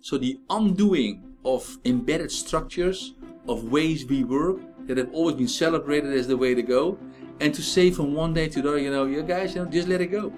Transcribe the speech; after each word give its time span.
So 0.00 0.16
the 0.16 0.38
undoing 0.48 1.34
of 1.44 1.78
embedded 1.84 2.30
structures, 2.30 3.14
of 3.48 3.64
ways 3.64 4.06
we 4.06 4.24
work 4.24 4.60
that 4.86 4.96
have 4.96 5.12
always 5.12 5.34
been 5.34 5.48
celebrated 5.48 6.12
as 6.12 6.26
the 6.26 6.36
way 6.36 6.54
to 6.54 6.62
go, 6.62 6.98
and 7.40 7.54
to 7.54 7.62
say 7.62 7.90
from 7.90 8.14
one 8.14 8.32
day 8.32 8.48
to 8.48 8.62
the 8.62 8.68
other, 8.68 8.78
you 8.78 8.90
know, 8.90 9.06
you 9.06 9.22
guys, 9.22 9.54
you 9.54 9.64
know, 9.64 9.70
just 9.70 9.88
let 9.88 10.00
it 10.00 10.06
go. 10.06 10.32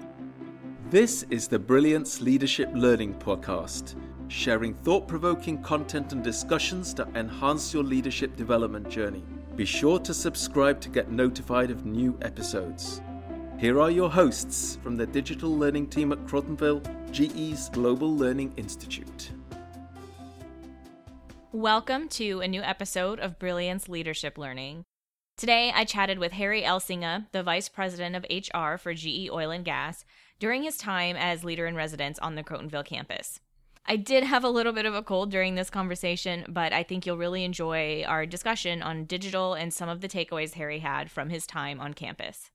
This 0.89 1.23
is 1.29 1.47
the 1.47 1.59
Brilliance 1.59 2.21
Leadership 2.21 2.69
Learning 2.73 3.13
Podcast, 3.13 3.95
sharing 4.27 4.73
thought 4.73 5.07
provoking 5.07 5.61
content 5.61 6.11
and 6.11 6.23
discussions 6.23 6.93
to 6.95 7.07
enhance 7.15 7.73
your 7.73 7.83
leadership 7.83 8.35
development 8.35 8.89
journey. 8.89 9.23
Be 9.55 9.65
sure 9.65 9.99
to 9.99 10.13
subscribe 10.13 10.81
to 10.81 10.89
get 10.89 11.11
notified 11.11 11.71
of 11.71 11.85
new 11.85 12.17
episodes. 12.21 13.01
Here 13.57 13.79
are 13.79 13.91
your 13.91 14.09
hosts 14.09 14.79
from 14.81 14.97
the 14.97 15.05
digital 15.05 15.55
learning 15.55 15.87
team 15.87 16.11
at 16.11 16.25
Crotonville, 16.25 16.81
GE's 17.11 17.69
Global 17.69 18.15
Learning 18.15 18.53
Institute. 18.57 19.31
Welcome 21.53 22.07
to 22.11 22.39
a 22.39 22.47
new 22.47 22.61
episode 22.61 23.19
of 23.19 23.37
Brilliance 23.37 23.89
Leadership 23.89 24.37
Learning. 24.37 24.85
Today, 25.35 25.69
I 25.75 25.83
chatted 25.83 26.17
with 26.17 26.31
Harry 26.31 26.61
Elsinga, 26.61 27.25
the 27.33 27.43
Vice 27.43 27.67
President 27.67 28.15
of 28.15 28.25
HR 28.31 28.77
for 28.77 28.93
GE 28.93 29.29
Oil 29.29 29.51
and 29.51 29.65
Gas, 29.65 30.05
during 30.39 30.63
his 30.63 30.77
time 30.77 31.17
as 31.17 31.43
leader 31.43 31.67
in 31.67 31.75
residence 31.75 32.17
on 32.19 32.35
the 32.35 32.43
Crotonville 32.43 32.85
campus. 32.85 33.41
I 33.85 33.97
did 33.97 34.23
have 34.23 34.45
a 34.45 34.49
little 34.49 34.71
bit 34.71 34.85
of 34.85 34.95
a 34.95 35.03
cold 35.03 35.29
during 35.29 35.55
this 35.55 35.69
conversation, 35.69 36.45
but 36.47 36.71
I 36.71 36.83
think 36.83 37.05
you'll 37.05 37.17
really 37.17 37.43
enjoy 37.43 38.05
our 38.07 38.25
discussion 38.25 38.81
on 38.81 39.03
digital 39.03 39.53
and 39.53 39.73
some 39.73 39.89
of 39.89 39.99
the 39.99 40.07
takeaways 40.07 40.53
Harry 40.53 40.79
had 40.79 41.11
from 41.11 41.29
his 41.29 41.45
time 41.45 41.81
on 41.81 41.93
campus. 41.93 42.49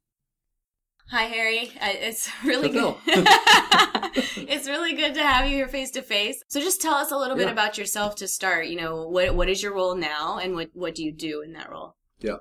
Hi, 1.10 1.24
Harry. 1.24 1.70
It's 1.80 2.28
really 2.45 2.69
good. 2.69 2.96
it's 3.06 4.66
really 4.66 4.95
good 4.95 5.15
to 5.15 5.23
have 5.23 5.46
you 5.46 5.56
here 5.56 5.69
face 5.69 5.92
to 5.92 6.02
face. 6.02 6.42
So, 6.48 6.60
just 6.60 6.82
tell 6.82 6.95
us 6.95 7.12
a 7.12 7.16
little 7.16 7.37
bit 7.37 7.48
about 7.48 7.79
yourself 7.79 8.16
to 8.16 8.29
start. 8.29 8.66
You 8.66 8.77
know, 8.77 9.06
what 9.06 9.34
what 9.37 9.48
is 9.48 9.62
your 9.62 9.74
role 9.74 9.95
now, 9.95 10.38
and 10.38 10.54
what 10.54 10.71
what 10.73 10.96
do 10.96 11.04
you 11.04 11.13
do 11.13 11.43
in 11.43 11.52
that 11.52 11.71
role? 11.71 11.95
Yeah. 12.18 12.38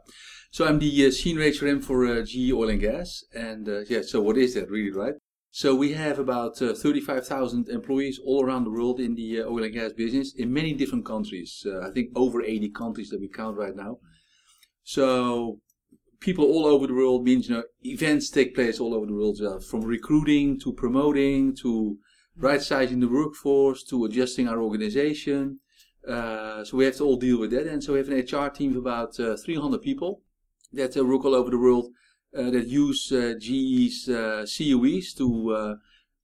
So 0.52 0.66
I'm 0.66 0.80
the 0.80 1.08
uh, 1.08 1.12
senior 1.12 1.44
HRM 1.44 1.84
for 1.84 2.06
uh, 2.06 2.24
GE 2.24 2.54
Oil 2.54 2.70
and 2.70 2.80
Gas, 2.80 3.24
and 3.34 3.68
uh, 3.68 3.82
yeah. 3.82 4.02
So 4.02 4.22
what 4.22 4.38
is 4.38 4.54
that 4.56 4.70
really, 4.70 4.92
right? 4.92 5.16
So 5.52 5.74
we 5.76 5.94
have 5.94 6.20
about 6.20 6.62
uh, 6.62 6.74
35,000 6.74 7.70
employees 7.70 8.20
all 8.26 8.44
around 8.44 8.66
the 8.66 8.72
world 8.72 9.00
in 9.00 9.16
the 9.16 9.42
uh, 9.42 9.46
oil 9.46 9.64
and 9.64 9.74
gas 9.74 9.94
business 9.94 10.34
in 10.36 10.52
many 10.52 10.74
different 10.74 11.06
countries. 11.06 11.66
Uh, 11.66 11.80
I 11.80 11.92
think 11.92 12.10
over 12.14 12.42
80 12.42 12.72
countries 12.72 13.10
that 13.10 13.22
we 13.22 13.30
count 13.30 13.56
right 13.58 13.76
now. 13.76 14.00
So 14.84 15.62
people 16.26 16.46
all 16.46 16.66
over 16.66 16.88
the 16.88 16.94
world 16.94 17.24
means 17.24 17.48
you 17.48 17.56
know 17.56 17.64
events 17.84 18.32
take 18.32 18.56
place 18.56 18.80
all 18.80 18.96
over 18.96 19.06
the 19.06 19.14
world 19.14 19.40
uh, 19.42 19.60
from 19.60 19.82
recruiting 19.82 20.60
to 20.60 20.74
promoting 20.74 21.56
to 21.56 22.00
right 22.36 22.64
sizing 22.64 23.00
the 23.00 23.08
workforce 23.08 23.84
to 23.84 24.06
adjusting 24.06 24.48
our 24.48 24.60
organization. 24.60 25.60
Uh, 26.08 26.64
so 26.64 26.78
we 26.78 26.86
have 26.86 26.96
to 26.96 27.04
all 27.04 27.18
deal 27.18 27.40
with 27.40 27.52
that. 27.52 27.68
And 27.68 27.84
so 27.84 27.94
we 27.94 28.00
have 28.00 28.10
an 28.10 28.20
hr 28.20 28.50
team 28.50 28.72
of 28.72 28.78
about 28.78 29.20
uh, 29.20 29.38
300 29.38 29.82
people 29.82 30.22
that 30.74 30.98
uh, 30.98 31.06
work 31.06 31.24
all 31.26 31.36
over 31.36 31.52
the 31.52 31.60
world 31.60 31.90
uh, 32.36 32.50
that 32.50 32.68
use 32.68 33.12
uh, 33.12 33.36
ge's 33.40 34.06
coes 34.08 35.14
to 35.14 35.78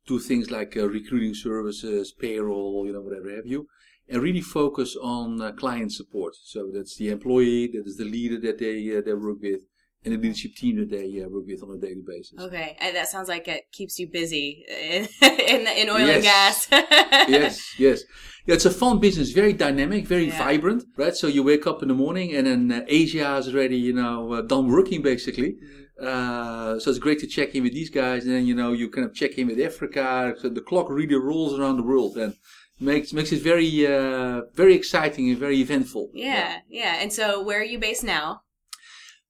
do 0.07 0.19
things 0.19 0.49
like 0.49 0.73
recruiting 0.75 1.35
services 1.35 2.11
payroll 2.11 2.87
you 2.87 2.93
know 2.93 3.01
whatever 3.01 3.29
have 3.35 3.45
you 3.45 3.67
and 4.09 4.23
really 4.23 4.41
focus 4.41 4.97
on 5.01 5.55
client 5.57 5.91
support. 5.93 6.33
So 6.35 6.71
that's 6.73 6.95
the 6.97 7.09
employee 7.09 7.67
that 7.67 7.85
is 7.85 7.97
the 7.97 8.11
leader 8.15 8.39
that 8.39 8.57
they 8.57 8.77
they 9.05 9.13
work 9.13 9.41
with 9.41 9.61
and 10.03 10.13
the 10.13 10.17
leadership 10.17 10.55
team 10.55 10.77
that 10.77 10.89
they 10.89 11.21
uh, 11.21 11.29
work 11.29 11.45
with 11.45 11.61
on 11.63 11.75
a 11.75 11.79
daily 11.79 12.01
basis. 12.05 12.39
Okay, 12.39 12.75
and 12.79 12.95
that 12.95 13.07
sounds 13.07 13.29
like 13.29 13.47
it 13.47 13.71
keeps 13.71 13.99
you 13.99 14.07
busy 14.07 14.65
in 14.69 15.07
in, 15.21 15.67
in 15.67 15.89
oil 15.89 15.99
yes. 15.99 16.15
and 16.15 16.23
gas. 16.23 16.67
yes, 17.29 17.79
yes. 17.79 18.03
Yeah, 18.45 18.55
it's 18.55 18.65
a 18.65 18.71
fun 18.71 18.99
business, 18.99 19.31
very 19.31 19.53
dynamic, 19.53 20.07
very 20.07 20.27
yeah. 20.27 20.37
vibrant, 20.37 20.83
right? 20.97 21.15
So 21.15 21.27
you 21.27 21.43
wake 21.43 21.67
up 21.67 21.83
in 21.83 21.89
the 21.89 21.93
morning 21.93 22.35
and 22.35 22.47
then 22.47 22.71
uh, 22.71 22.85
Asia 22.87 23.37
is 23.37 23.53
already, 23.53 23.77
you 23.77 23.93
know, 23.93 24.33
uh, 24.33 24.41
done 24.41 24.67
working 24.67 25.03
basically. 25.03 25.53
Mm-hmm. 25.53 25.81
Uh, 26.01 26.79
so 26.79 26.89
it's 26.89 26.97
great 26.97 27.19
to 27.19 27.27
check 27.27 27.53
in 27.53 27.61
with 27.61 27.73
these 27.73 27.91
guys, 27.91 28.25
and 28.25 28.33
then 28.33 28.45
you 28.47 28.55
know 28.55 28.73
you 28.73 28.89
kind 28.89 29.05
of 29.05 29.13
check 29.13 29.37
in 29.37 29.47
with 29.47 29.59
Africa. 29.59 30.33
So 30.39 30.49
the 30.49 30.61
clock 30.61 30.89
really 30.89 31.13
rolls 31.13 31.59
around 31.59 31.77
the 31.77 31.83
world, 31.83 32.17
and 32.17 32.33
makes 32.79 33.13
makes 33.13 33.31
it 33.31 33.41
very 33.43 33.85
uh, 33.85 34.41
very 34.55 34.73
exciting 34.73 35.29
and 35.29 35.37
very 35.37 35.61
eventful. 35.61 36.09
Yeah, 36.13 36.25
yeah, 36.25 36.59
yeah. 36.69 37.01
And 37.01 37.13
so, 37.13 37.43
where 37.43 37.59
are 37.59 37.63
you 37.63 37.77
based 37.77 38.03
now? 38.03 38.41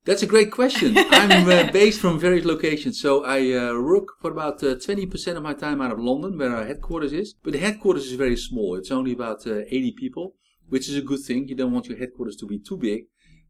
That's 0.03 0.23
a 0.23 0.27
great 0.27 0.51
question. 0.51 0.97
I'm 1.11 1.47
uh, 1.47 1.71
based 1.71 1.99
from 2.01 2.19
various 2.19 2.43
locations. 2.43 2.99
So 2.99 3.23
I 3.23 3.51
uh, 3.51 3.79
work 3.79 4.07
for 4.19 4.31
about 4.31 4.63
uh, 4.63 4.73
20% 4.73 5.37
of 5.37 5.43
my 5.43 5.53
time 5.53 5.79
out 5.79 5.91
of 5.91 5.99
London, 5.99 6.39
where 6.39 6.55
our 6.55 6.65
headquarters 6.65 7.13
is. 7.13 7.35
But 7.43 7.53
the 7.53 7.59
headquarters 7.59 8.07
is 8.07 8.13
very 8.13 8.35
small. 8.35 8.75
It's 8.77 8.89
only 8.89 9.11
about 9.11 9.45
uh, 9.45 9.59
80 9.67 9.91
people, 9.91 10.33
which 10.69 10.89
is 10.89 10.95
a 10.97 11.01
good 11.01 11.19
thing. 11.19 11.47
You 11.47 11.55
don't 11.55 11.71
want 11.71 11.85
your 11.85 11.99
headquarters 11.99 12.35
to 12.37 12.47
be 12.47 12.57
too 12.57 12.77
big. 12.77 13.03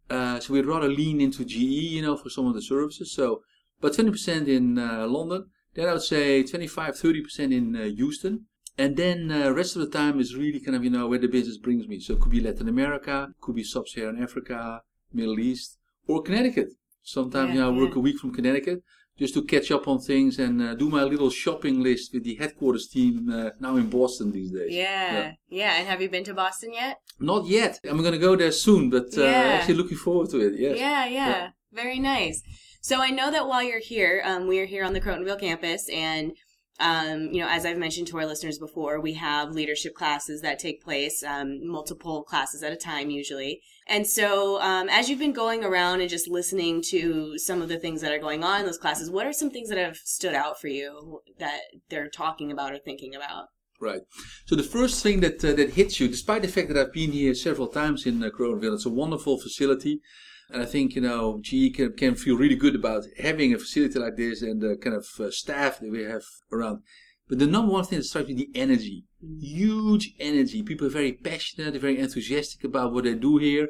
Uh, 0.09 0.41
so 0.41 0.51
we'd 0.53 0.65
rather 0.65 0.89
lean 0.89 1.21
into 1.21 1.45
GE, 1.45 1.55
you 1.55 2.01
know, 2.01 2.17
for 2.17 2.29
some 2.29 2.47
of 2.47 2.53
the 2.53 2.61
services. 2.61 3.13
So 3.13 3.43
about 3.79 3.93
20% 3.93 4.49
in 4.49 4.77
uh, 4.77 5.07
London. 5.07 5.45
Then 5.73 5.87
I 5.87 5.93
would 5.93 6.01
say 6.01 6.43
25, 6.43 6.95
30% 6.95 7.39
in 7.39 7.75
Houston. 7.95 8.47
And 8.77 8.97
then 8.97 9.29
the 9.29 9.53
rest 9.53 9.77
of 9.77 9.83
the 9.83 9.97
time 9.97 10.19
is 10.19 10.35
really 10.35 10.59
kind 10.59 10.75
of, 10.75 10.83
you 10.83 10.89
know, 10.89 11.07
where 11.07 11.19
the 11.19 11.27
business 11.27 11.57
brings 11.57 11.87
me. 11.87 12.01
So 12.01 12.15
it 12.15 12.19
could 12.19 12.31
be 12.31 12.41
Latin 12.41 12.67
America, 12.67 13.29
could 13.39 13.55
be 13.55 13.63
Sub-Saharan 13.63 14.21
Africa, 14.21 14.81
Middle 15.13 15.39
East, 15.39 15.77
or 16.11 16.21
Connecticut. 16.21 16.69
Sometimes 17.03 17.55
yeah, 17.55 17.67
I 17.67 17.69
work 17.69 17.91
yeah. 17.91 17.97
a 17.97 17.99
week 17.99 18.17
from 18.19 18.33
Connecticut 18.33 18.83
just 19.17 19.33
to 19.33 19.43
catch 19.43 19.71
up 19.71 19.87
on 19.87 19.99
things 19.99 20.39
and 20.39 20.61
uh, 20.61 20.73
do 20.75 20.89
my 20.89 21.03
little 21.03 21.29
shopping 21.29 21.81
list 21.81 22.13
with 22.13 22.23
the 22.23 22.35
headquarters 22.35 22.87
team 22.87 23.29
uh, 23.29 23.49
now 23.59 23.75
in 23.75 23.89
Boston 23.89 24.31
these 24.31 24.51
days. 24.51 24.71
Yeah, 24.71 25.13
yeah, 25.13 25.31
yeah. 25.49 25.77
And 25.77 25.87
have 25.87 26.01
you 26.01 26.09
been 26.09 26.23
to 26.25 26.33
Boston 26.33 26.73
yet? 26.73 26.97
Not 27.19 27.45
yet. 27.45 27.79
I'm 27.87 27.99
going 27.99 28.13
to 28.13 28.17
go 28.17 28.35
there 28.35 28.51
soon, 28.51 28.89
but 28.89 29.15
uh, 29.17 29.23
yeah. 29.23 29.57
actually 29.57 29.75
looking 29.75 29.97
forward 29.97 30.29
to 30.31 30.39
it. 30.39 30.59
Yes. 30.59 30.77
Yeah, 30.77 31.05
yeah, 31.05 31.29
yeah. 31.29 31.49
Very 31.71 31.99
nice. 31.99 32.41
So 32.81 32.99
I 33.01 33.11
know 33.11 33.29
that 33.29 33.47
while 33.47 33.61
you're 33.61 33.79
here, 33.79 34.23
um, 34.25 34.47
we 34.47 34.59
are 34.59 34.65
here 34.65 34.83
on 34.83 34.93
the 34.93 35.01
Crotonville 35.01 35.39
campus, 35.39 35.87
and 35.89 36.33
um, 36.81 37.29
you 37.31 37.39
know, 37.39 37.47
as 37.47 37.65
I've 37.65 37.77
mentioned 37.77 38.07
to 38.07 38.17
our 38.17 38.25
listeners 38.25 38.57
before, 38.57 38.99
we 38.99 39.13
have 39.13 39.51
leadership 39.51 39.93
classes 39.93 40.41
that 40.41 40.59
take 40.59 40.83
place, 40.83 41.23
um, 41.23 41.65
multiple 41.65 42.23
classes 42.23 42.63
at 42.63 42.73
a 42.73 42.75
time 42.75 43.09
usually. 43.09 43.61
And 43.87 44.07
so, 44.07 44.59
um, 44.61 44.89
as 44.89 45.09
you've 45.09 45.19
been 45.19 45.33
going 45.33 45.63
around 45.63 46.01
and 46.01 46.09
just 46.09 46.27
listening 46.27 46.81
to 46.89 47.37
some 47.37 47.61
of 47.61 47.69
the 47.69 47.77
things 47.77 48.01
that 48.01 48.11
are 48.11 48.19
going 48.19 48.43
on 48.43 48.61
in 48.61 48.65
those 48.65 48.77
classes, 48.77 49.11
what 49.11 49.27
are 49.27 49.33
some 49.33 49.51
things 49.51 49.69
that 49.69 49.77
have 49.77 49.97
stood 49.97 50.33
out 50.33 50.59
for 50.59 50.67
you 50.67 51.21
that 51.39 51.61
they're 51.89 52.09
talking 52.09 52.51
about 52.51 52.73
or 52.73 52.79
thinking 52.79 53.15
about? 53.15 53.45
Right. 53.79 54.01
So 54.45 54.55
the 54.55 54.63
first 54.63 55.01
thing 55.01 55.21
that 55.21 55.43
uh, 55.43 55.53
that 55.53 55.71
hits 55.71 55.99
you, 55.99 56.07
despite 56.07 56.41
the 56.41 56.47
fact 56.47 56.67
that 56.69 56.77
I've 56.77 56.93
been 56.93 57.11
here 57.11 57.33
several 57.33 57.67
times 57.67 58.05
in 58.05 58.23
uh, 58.23 58.29
it's 58.29 58.85
a 58.85 58.89
wonderful 58.89 59.39
facility. 59.39 60.01
And 60.51 60.61
I 60.61 60.65
think, 60.65 60.95
you 60.95 61.01
know, 61.01 61.39
GE 61.41 61.75
can, 61.75 61.93
can 61.93 62.15
feel 62.15 62.37
really 62.37 62.55
good 62.55 62.75
about 62.75 63.05
having 63.17 63.53
a 63.53 63.59
facility 63.59 63.97
like 63.99 64.17
this 64.17 64.41
and 64.41 64.61
the 64.61 64.75
kind 64.75 64.95
of 64.95 65.07
uh, 65.19 65.31
staff 65.31 65.79
that 65.79 65.89
we 65.89 66.03
have 66.03 66.23
around. 66.51 66.81
But 67.29 67.39
the 67.39 67.47
number 67.47 67.71
one 67.71 67.85
thing 67.85 67.99
that 67.99 68.03
strikes 68.03 68.27
me 68.27 68.33
the 68.33 68.49
energy. 68.53 69.05
Mm. 69.25 69.41
Huge 69.41 70.13
energy. 70.19 70.61
People 70.63 70.87
are 70.87 70.97
very 71.01 71.13
passionate, 71.13 71.71
they're 71.71 71.79
very 71.79 71.99
enthusiastic 71.99 72.65
about 72.65 72.91
what 72.91 73.05
they 73.05 73.15
do 73.15 73.37
here. 73.37 73.69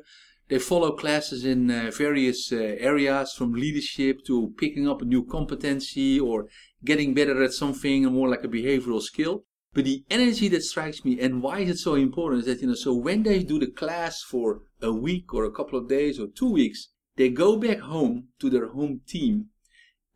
They 0.50 0.58
follow 0.58 0.92
classes 0.92 1.46
in 1.46 1.70
uh, 1.70 1.92
various 1.96 2.52
uh, 2.52 2.58
areas 2.58 3.34
from 3.34 3.54
leadership 3.54 4.26
to 4.26 4.54
picking 4.58 4.90
up 4.90 5.02
a 5.02 5.06
new 5.06 5.24
competency 5.24 6.20
or 6.20 6.48
getting 6.84 7.14
better 7.14 7.42
at 7.44 7.54
something 7.54 8.04
more 8.06 8.28
like 8.28 8.44
a 8.44 8.50
behavioral 8.50 9.02
skill. 9.02 9.46
But 9.74 9.86
the 9.86 10.04
energy 10.10 10.50
that 10.50 10.64
strikes 10.64 11.06
me 11.06 11.22
and 11.22 11.44
why 11.44 11.60
is 11.60 11.70
it 11.70 11.78
so 11.78 11.96
important 11.96 12.42
is 12.42 12.48
that, 12.48 12.62
you 12.62 12.68
know, 12.68 12.74
so 12.74 12.94
when 12.94 13.24
they 13.24 13.44
do 13.44 13.60
the 13.60 13.68
class 13.68 14.22
for 14.24 14.64
a 14.82 14.92
week 14.92 15.34
or 15.34 15.46
a 15.46 15.52
couple 15.52 15.78
of 15.78 15.88
days 15.88 16.20
or 16.20 16.28
two 16.28 16.52
weeks, 16.52 16.90
they 17.16 17.30
go 17.30 17.58
back 17.58 17.80
home 17.80 18.30
to 18.40 18.50
their 18.50 18.70
home 18.70 19.02
team 19.08 19.48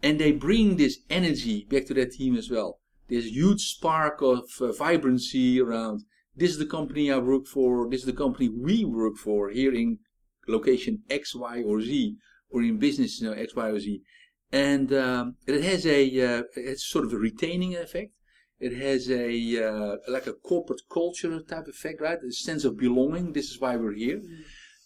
and 0.02 0.20
they 0.20 0.32
bring 0.32 0.78
this 0.78 1.00
energy 1.10 1.66
back 1.70 1.86
to 1.86 1.94
their 1.94 2.08
team 2.08 2.36
as 2.36 2.50
well. 2.50 2.80
This 3.08 3.26
huge 3.26 3.62
spark 3.62 4.22
of 4.22 4.44
uh, 4.60 4.72
vibrancy 4.72 5.62
around 5.62 6.04
this 6.36 6.52
is 6.52 6.58
the 6.58 6.66
company 6.66 7.12
I 7.12 7.18
work 7.18 7.48
for, 7.48 7.90
this 7.90 8.02
is 8.02 8.06
the 8.06 8.14
company 8.14 8.50
we 8.50 8.84
work 8.84 9.16
for 9.16 9.50
here 9.50 9.74
in 9.74 10.00
location 10.48 11.04
X, 11.10 11.34
Y, 11.34 11.64
or 11.64 11.82
Z, 11.82 12.18
or 12.50 12.62
in 12.62 12.78
business 12.78 13.22
you 13.22 13.28
know, 13.28 13.34
X, 13.34 13.56
Y, 13.56 13.70
or 13.70 13.80
Z. 13.80 14.02
And 14.52 14.94
um, 14.94 15.36
it 15.48 15.64
has 15.64 15.86
a 15.86 16.04
uh, 16.22 16.44
it's 16.56 16.86
sort 16.86 17.06
of 17.06 17.14
a 17.14 17.18
retaining 17.18 17.76
effect. 17.76 18.12
It 18.60 18.74
has 18.78 19.10
a 19.10 19.66
uh, 19.66 19.96
like 20.08 20.28
a 20.28 20.34
corporate 20.34 20.82
culture 20.90 21.40
type 21.42 21.68
effect, 21.68 22.02
right? 22.02 22.20
A 22.22 22.32
sense 22.32 22.64
of 22.64 22.78
belonging. 22.78 23.34
This 23.34 23.50
is 23.50 23.60
why 23.60 23.76
we're 23.76 23.94
here. 23.94 24.18
Mm. 24.18 24.44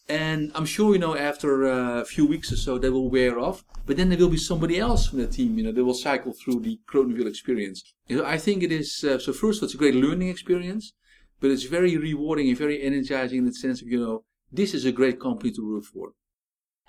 And 0.09 0.51
I'm 0.56 0.65
sure, 0.65 0.94
you 0.94 1.00
know, 1.00 1.15
after 1.15 1.65
a 1.65 2.03
few 2.03 2.25
weeks 2.25 2.51
or 2.51 2.57
so, 2.57 2.79
they 2.79 2.89
will 2.89 3.09
wear 3.09 3.39
off. 3.39 3.63
But 3.85 3.95
then 3.97 4.09
there 4.09 4.17
will 4.17 4.29
be 4.29 4.38
somebody 4.38 4.79
else 4.79 5.07
from 5.07 5.19
the 5.19 5.27
team, 5.27 5.57
you 5.57 5.63
know, 5.63 5.71
they 5.71 5.83
will 5.83 5.94
cycle 5.94 6.33
through 6.33 6.61
the 6.61 6.79
Crotonville 6.91 7.27
experience. 7.27 7.83
You 8.07 8.17
know, 8.17 8.25
I 8.25 8.39
think 8.39 8.63
it 8.63 8.71
is, 8.71 9.03
uh, 9.03 9.19
so 9.19 9.31
first 9.33 9.59
of 9.59 9.63
all, 9.63 9.65
it's 9.67 9.75
a 9.75 9.77
great 9.77 9.94
learning 9.94 10.29
experience, 10.29 10.94
but 11.39 11.51
it's 11.51 11.63
very 11.63 11.95
rewarding 11.95 12.50
and 12.50 12.57
very 12.57 12.81
energizing 12.81 13.39
in 13.39 13.45
the 13.45 13.53
sense 13.53 13.81
of, 13.81 13.88
you 13.88 14.00
know, 14.00 14.23
this 14.51 14.73
is 14.73 14.83
a 14.83 14.91
great 14.91 15.19
company 15.19 15.51
to 15.51 15.75
work 15.75 15.83
for. 15.83 16.13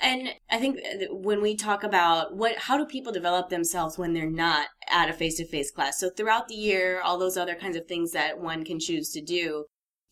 And 0.02 0.31
I 0.50 0.56
think 0.56 0.78
when 1.11 1.43
we 1.43 1.55
talk 1.55 1.84
about 1.84 2.34
what, 2.34 2.56
how 2.56 2.78
do 2.78 2.87
people 2.87 3.12
develop 3.12 3.50
themselves 3.50 3.99
when 3.99 4.14
they're 4.14 4.31
not 4.31 4.69
at 4.88 5.11
a 5.11 5.12
face 5.12 5.37
to 5.37 5.46
face 5.46 5.70
class? 5.70 6.00
So 6.00 6.08
throughout 6.08 6.49
the 6.49 6.55
year, 6.55 7.02
all 7.02 7.19
those 7.19 7.37
other 7.37 7.55
kinds 7.55 7.76
of 7.76 7.87
things 7.87 8.12
that 8.12 8.40
one 8.40 8.64
can 8.64 8.81
choose 8.81 9.11
to 9.11 9.20
do. 9.20 9.67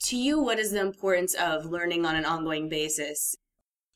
To 0.05 0.17
you, 0.17 0.41
what 0.41 0.59
is 0.59 0.71
the 0.71 0.81
importance 0.81 1.35
of 1.35 1.67
learning 1.67 2.07
on 2.07 2.15
an 2.15 2.25
ongoing 2.25 2.69
basis? 2.69 3.37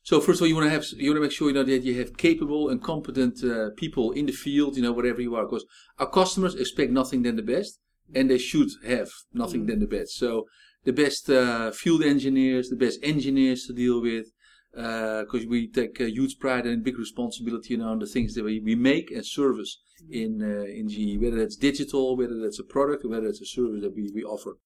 So 0.03 0.19
first 0.19 0.39
of 0.39 0.43
all, 0.43 0.47
you 0.49 0.55
want 0.55 0.67
to 0.67 0.71
have 0.71 0.85
you 0.97 1.11
want 1.11 1.17
to 1.17 1.21
make 1.21 1.31
sure 1.31 1.47
you 1.47 1.53
know 1.53 1.63
that 1.63 1.83
you 1.83 1.97
have 1.99 2.17
capable 2.17 2.67
and 2.67 2.83
competent 2.83 3.41
uh, 3.41 3.69
people 3.77 4.11
in 4.11 4.25
the 4.25 4.33
field, 4.33 4.75
you 4.75 4.83
know, 4.83 4.91
whatever 4.91 5.21
you 5.21 5.33
are. 5.35 5.45
Because 5.45 5.65
our 5.97 6.09
customers 6.09 6.55
expect 6.55 6.91
nothing 6.91 7.23
than 7.23 7.37
the 7.37 7.41
best, 7.41 7.79
and 8.13 8.29
they 8.29 8.37
should 8.37 8.69
have 8.85 9.09
nothing 9.33 9.61
mm-hmm. 9.61 9.69
than 9.69 9.79
the 9.79 9.87
best. 9.87 10.15
So 10.15 10.45
the 10.83 10.91
best 10.91 11.29
uh, 11.29 11.71
field 11.71 12.03
engineers, 12.03 12.69
the 12.69 12.75
best 12.75 12.99
engineers 13.01 13.65
to 13.67 13.73
deal 13.73 14.01
with, 14.01 14.25
because 14.73 15.45
uh, 15.45 15.49
we 15.49 15.69
take 15.69 16.01
a 16.01 16.11
huge 16.11 16.37
pride 16.37 16.65
and 16.65 16.83
big 16.83 16.99
responsibility 16.99 17.75
you 17.75 17.77
know, 17.77 17.87
on 17.87 17.99
the 17.99 18.05
things 18.05 18.33
that 18.33 18.43
we, 18.43 18.59
we 18.59 18.75
make 18.75 19.09
and 19.09 19.25
service 19.25 19.79
in 20.09 20.41
uh, 20.41 20.65
in 20.65 20.89
GE, 20.89 21.21
whether 21.21 21.37
that's 21.37 21.55
digital, 21.55 22.17
whether 22.17 22.41
that's 22.41 22.59
a 22.59 22.63
product, 22.63 23.05
or 23.05 23.09
whether 23.09 23.27
it's 23.27 23.41
a 23.41 23.45
service 23.45 23.81
that 23.81 23.95
we, 23.95 24.11
we 24.13 24.23
offer. 24.23 24.57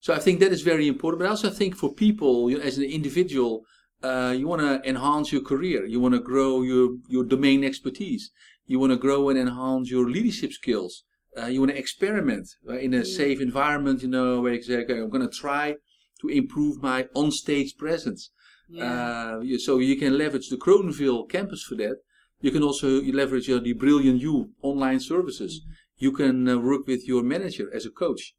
So 0.00 0.14
I 0.14 0.18
think 0.18 0.40
that 0.40 0.52
is 0.52 0.62
very 0.62 0.86
important. 0.86 1.20
But 1.20 1.26
I 1.26 1.30
also 1.30 1.50
think 1.50 1.76
for 1.76 1.92
people, 1.92 2.50
you 2.50 2.58
know, 2.58 2.64
as 2.64 2.78
an 2.78 2.84
individual, 2.84 3.64
uh, 4.02 4.34
you 4.36 4.46
want 4.46 4.62
to 4.62 4.88
enhance 4.88 5.32
your 5.32 5.42
career. 5.42 5.84
You 5.84 6.00
want 6.00 6.14
to 6.14 6.20
grow 6.20 6.62
your 6.62 6.96
your 7.08 7.24
domain 7.24 7.64
expertise. 7.64 8.30
You 8.66 8.78
want 8.78 8.92
to 8.92 8.98
grow 8.98 9.28
and 9.30 9.38
enhance 9.38 9.90
your 9.90 10.08
leadership 10.08 10.52
skills. 10.52 11.04
Uh, 11.38 11.46
you 11.46 11.60
want 11.60 11.72
to 11.72 11.78
experiment 11.78 12.48
right, 12.64 12.82
in 12.82 12.94
a 12.94 13.04
safe 13.04 13.40
environment. 13.40 14.02
You 14.02 14.08
know, 14.08 14.40
where 14.40 14.54
you 14.54 14.62
say, 14.62 14.76
okay, 14.82 14.98
I'm 15.00 15.10
going 15.10 15.28
to 15.28 15.36
try 15.44 15.76
to 16.20 16.28
improve 16.28 16.82
my 16.82 17.06
on-stage 17.14 17.76
presence. 17.76 18.30
Yeah. 18.68 19.38
Uh, 19.42 19.58
so 19.58 19.78
you 19.78 19.96
can 19.96 20.18
leverage 20.18 20.48
the 20.48 20.56
Crotonville 20.56 21.28
campus 21.28 21.62
for 21.62 21.76
that. 21.76 21.96
You 22.40 22.50
can 22.50 22.62
also 22.62 23.02
leverage 23.02 23.48
uh, 23.50 23.58
the 23.58 23.72
Brilliant 23.72 24.20
You 24.20 24.50
online 24.62 25.00
services. 25.00 25.60
Mm-hmm. 25.60 25.72
You 25.98 26.12
can 26.12 26.48
uh, 26.48 26.58
work 26.58 26.86
with 26.86 27.06
your 27.06 27.22
manager 27.22 27.70
as 27.74 27.86
a 27.86 27.90
coach, 27.90 28.34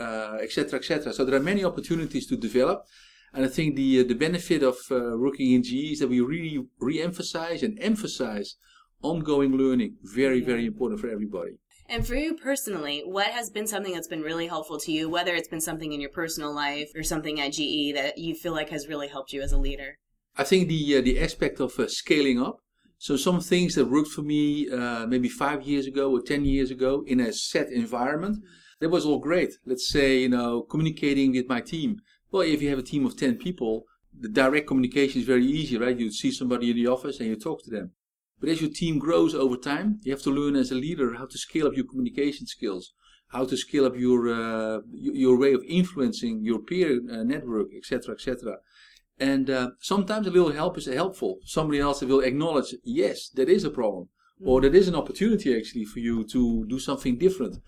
etc., 0.00 0.74
uh, 0.74 0.76
etc. 0.76 1.10
Et 1.10 1.14
so 1.14 1.24
there 1.24 1.34
are 1.34 1.42
many 1.42 1.64
opportunities 1.64 2.26
to 2.26 2.36
develop. 2.36 2.84
And 3.32 3.44
I 3.44 3.48
think 3.48 3.76
the 3.76 4.00
uh, 4.00 4.04
the 4.04 4.14
benefit 4.14 4.62
of 4.62 4.76
uh, 4.90 5.16
working 5.16 5.52
in 5.52 5.62
GE 5.62 5.92
is 5.92 5.98
that 6.00 6.08
we 6.08 6.20
really 6.20 6.66
re-emphasize 6.80 7.62
and 7.62 7.78
emphasize 7.80 8.56
ongoing 9.02 9.52
learning. 9.56 9.96
Very, 10.02 10.40
very 10.40 10.66
important 10.66 11.00
for 11.00 11.08
everybody. 11.08 11.58
And 11.88 12.06
for 12.06 12.14
you 12.14 12.34
personally, 12.34 13.02
what 13.04 13.28
has 13.28 13.50
been 13.50 13.66
something 13.66 13.92
that's 13.92 14.06
been 14.06 14.22
really 14.22 14.46
helpful 14.46 14.78
to 14.78 14.92
you, 14.92 15.08
whether 15.08 15.34
it's 15.34 15.48
been 15.48 15.60
something 15.60 15.92
in 15.92 16.00
your 16.00 16.10
personal 16.10 16.54
life 16.54 16.90
or 16.94 17.02
something 17.02 17.40
at 17.40 17.52
GE 17.52 17.94
that 17.94 18.16
you 18.16 18.34
feel 18.34 18.52
like 18.52 18.70
has 18.70 18.86
really 18.86 19.08
helped 19.08 19.32
you 19.32 19.42
as 19.42 19.52
a 19.52 19.58
leader? 19.58 19.98
I 20.36 20.44
think 20.44 20.68
the 20.68 20.98
uh, 20.98 21.00
the 21.00 21.20
aspect 21.20 21.60
of 21.60 21.78
uh, 21.78 21.88
scaling 21.88 22.40
up. 22.40 22.58
So 22.98 23.16
some 23.16 23.40
things 23.40 23.74
that 23.74 23.86
worked 23.86 24.10
for 24.10 24.22
me 24.22 24.70
uh, 24.70 25.06
maybe 25.06 25.28
five 25.28 25.62
years 25.62 25.86
ago 25.86 26.12
or 26.12 26.20
ten 26.20 26.44
years 26.44 26.70
ago 26.70 27.02
in 27.06 27.18
a 27.18 27.32
set 27.32 27.70
environment, 27.70 28.44
that 28.80 28.90
was 28.90 29.06
all 29.06 29.18
great. 29.18 29.54
Let's 29.64 29.88
say 29.88 30.20
you 30.20 30.28
know 30.28 30.62
communicating 30.62 31.32
with 31.32 31.48
my 31.48 31.60
team. 31.60 32.00
Well, 32.30 32.42
if 32.42 32.62
you 32.62 32.70
have 32.70 32.78
a 32.78 32.82
team 32.82 33.06
of 33.06 33.16
ten 33.16 33.36
people, 33.36 33.84
the 34.18 34.28
direct 34.28 34.66
communication 34.66 35.20
is 35.20 35.26
very 35.26 35.46
easy, 35.46 35.78
right? 35.78 35.96
You 35.96 36.10
see 36.10 36.30
somebody 36.30 36.70
in 36.70 36.76
the 36.76 36.86
office 36.86 37.20
and 37.20 37.28
you 37.28 37.36
talk 37.36 37.62
to 37.64 37.70
them. 37.70 37.92
But 38.40 38.48
as 38.48 38.60
your 38.60 38.70
team 38.70 38.98
grows 38.98 39.34
over 39.34 39.56
time, 39.56 40.00
you 40.02 40.12
have 40.12 40.22
to 40.22 40.30
learn 40.30 40.56
as 40.56 40.70
a 40.70 40.74
leader 40.74 41.14
how 41.14 41.26
to 41.26 41.38
scale 41.38 41.66
up 41.66 41.76
your 41.76 41.84
communication 41.84 42.46
skills, 42.46 42.94
how 43.28 43.44
to 43.44 43.56
scale 43.56 43.84
up 43.84 43.96
your 43.96 44.28
uh, 44.28 44.80
your 44.92 45.38
way 45.38 45.52
of 45.52 45.62
influencing 45.68 46.42
your 46.42 46.60
peer 46.60 47.00
uh, 47.12 47.22
network, 47.22 47.68
etc., 47.76 48.14
etc. 48.14 48.56
And 49.18 49.50
uh, 49.50 49.70
sometimes 49.80 50.26
a 50.26 50.30
little 50.30 50.52
help 50.52 50.78
is 50.78 50.86
helpful. 50.86 51.40
Somebody 51.44 51.78
else 51.78 52.00
will 52.00 52.20
acknowledge, 52.20 52.74
yes, 52.82 53.28
that 53.34 53.50
is 53.50 53.64
a 53.64 53.70
problem, 53.70 54.08
or 54.42 54.62
that 54.62 54.74
is 54.74 54.88
an 54.88 54.94
opportunity 54.94 55.54
actually 55.54 55.84
for 55.84 55.98
you 55.98 56.24
to 56.24 56.64
do 56.66 56.78
something 56.78 57.18
different, 57.18 57.58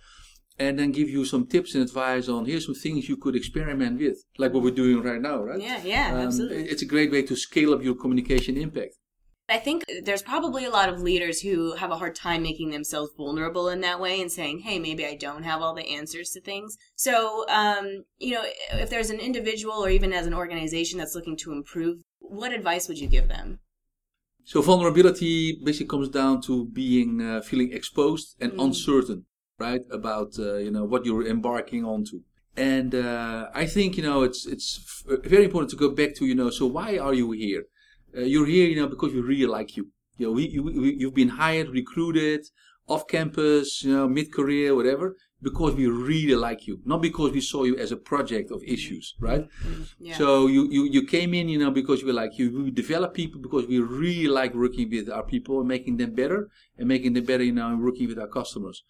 and 0.58 0.78
then 0.78 0.92
give 0.92 1.08
you 1.08 1.24
some 1.24 1.46
tips 1.46 1.74
and 1.74 1.82
advice 1.82 2.28
on 2.28 2.44
here's 2.44 2.66
some 2.66 2.74
things 2.74 3.08
you 3.08 3.16
could 3.16 3.36
experiment 3.36 3.98
with, 3.98 4.18
like 4.38 4.52
what 4.52 4.62
we're 4.62 4.70
doing 4.70 5.02
right 5.02 5.20
now, 5.20 5.42
right? 5.42 5.60
Yeah, 5.60 5.80
yeah, 5.82 6.12
um, 6.12 6.26
absolutely. 6.26 6.68
It's 6.68 6.82
a 6.82 6.86
great 6.86 7.10
way 7.10 7.22
to 7.22 7.36
scale 7.36 7.74
up 7.74 7.82
your 7.82 7.94
communication 7.94 8.56
impact. 8.56 8.94
I 9.48 9.58
think 9.58 9.84
there's 10.04 10.22
probably 10.22 10.64
a 10.64 10.70
lot 10.70 10.88
of 10.88 11.02
leaders 11.02 11.40
who 11.40 11.74
have 11.74 11.90
a 11.90 11.96
hard 11.96 12.14
time 12.14 12.42
making 12.42 12.70
themselves 12.70 13.10
vulnerable 13.16 13.68
in 13.68 13.80
that 13.82 14.00
way 14.00 14.20
and 14.20 14.32
saying, 14.32 14.60
hey, 14.60 14.78
maybe 14.78 15.04
I 15.04 15.14
don't 15.14 15.42
have 15.42 15.60
all 15.60 15.74
the 15.74 15.88
answers 15.88 16.30
to 16.30 16.40
things. 16.40 16.78
So, 16.94 17.44
um, 17.48 18.04
you 18.18 18.34
know, 18.34 18.44
if 18.72 18.88
there's 18.88 19.10
an 19.10 19.18
individual 19.18 19.74
or 19.74 19.90
even 19.90 20.12
as 20.12 20.26
an 20.26 20.32
organization 20.32 20.98
that's 20.98 21.14
looking 21.14 21.36
to 21.38 21.52
improve, 21.52 21.98
what 22.20 22.52
advice 22.52 22.88
would 22.88 22.98
you 22.98 23.08
give 23.08 23.28
them? 23.28 23.58
So, 24.44 24.62
vulnerability 24.62 25.60
basically 25.62 25.88
comes 25.88 26.08
down 26.08 26.40
to 26.42 26.66
being 26.66 27.20
uh, 27.20 27.42
feeling 27.42 27.72
exposed 27.72 28.36
and 28.40 28.52
mm. 28.52 28.64
uncertain, 28.64 29.26
right, 29.66 29.84
about 30.00 30.30
uh, 30.38 30.56
you 30.66 30.72
know 30.76 30.84
what 30.92 31.00
you're 31.06 31.26
embarking 31.36 31.82
onto. 31.92 32.16
And 32.72 32.90
uh, 32.94 33.62
I 33.62 33.64
think 33.74 33.88
you 33.98 34.04
know 34.08 34.18
it's 34.28 34.42
it's 34.54 34.70
very 35.34 35.44
important 35.48 35.70
to 35.74 35.78
go 35.84 35.88
back 36.00 36.10
to 36.18 36.22
you 36.30 36.36
know 36.40 36.50
so 36.58 36.64
why 36.78 36.88
are 37.06 37.14
you 37.20 37.28
here? 37.46 37.64
uh, 38.16 38.20
you're 38.20 38.46
here, 38.46 38.66
you 38.66 38.76
know, 38.76 38.88
because 38.88 39.12
we 39.12 39.20
really 39.20 39.46
like 39.46 39.76
you. 39.76 39.88
You 40.18 40.26
know, 40.26 40.32
we, 40.32 40.48
you, 40.48 40.62
we, 40.62 40.94
you've 40.94 41.14
been 41.14 41.30
hired, 41.30 41.68
recruited, 41.70 42.46
off 42.88 43.06
campus, 43.06 43.82
you 43.84 43.92
know, 43.92 44.08
mid 44.08 44.32
career, 44.32 44.74
whatever, 44.74 45.16
because 45.40 45.74
we 45.74 45.86
really 45.86 46.34
like 46.34 46.66
you, 46.66 46.80
not 46.84 47.00
because 47.00 47.32
we 47.32 47.40
saw 47.40 47.64
you 47.64 47.76
as 47.76 47.90
a 47.92 47.96
project 47.96 48.50
of 48.50 48.62
issues, 48.64 49.14
right? 49.18 49.48
Mm-hmm. 49.48 49.82
Yeah. 49.98 50.18
So 50.18 50.46
you, 50.46 50.68
you, 50.70 50.84
you 50.84 51.06
came 51.06 51.32
in, 51.34 51.48
you 51.48 51.58
know, 51.58 51.70
because 51.70 52.04
we 52.04 52.12
like 52.12 52.38
you. 52.38 52.64
We 52.64 52.70
develop 52.70 53.14
people 53.14 53.40
because 53.40 53.66
we 53.66 53.78
really 53.80 54.28
like 54.28 54.54
working 54.54 54.90
with 54.90 55.08
our 55.08 55.22
people 55.22 55.60
and 55.60 55.68
making 55.68 55.96
them 55.96 56.14
better 56.14 56.48
and 56.78 56.86
making 56.86 57.14
them 57.14 57.24
better, 57.24 57.44
you 57.44 57.52
know, 57.52 57.76
working 57.76 58.08
with 58.08 58.18
our 58.18 58.28
customers. 58.28 58.84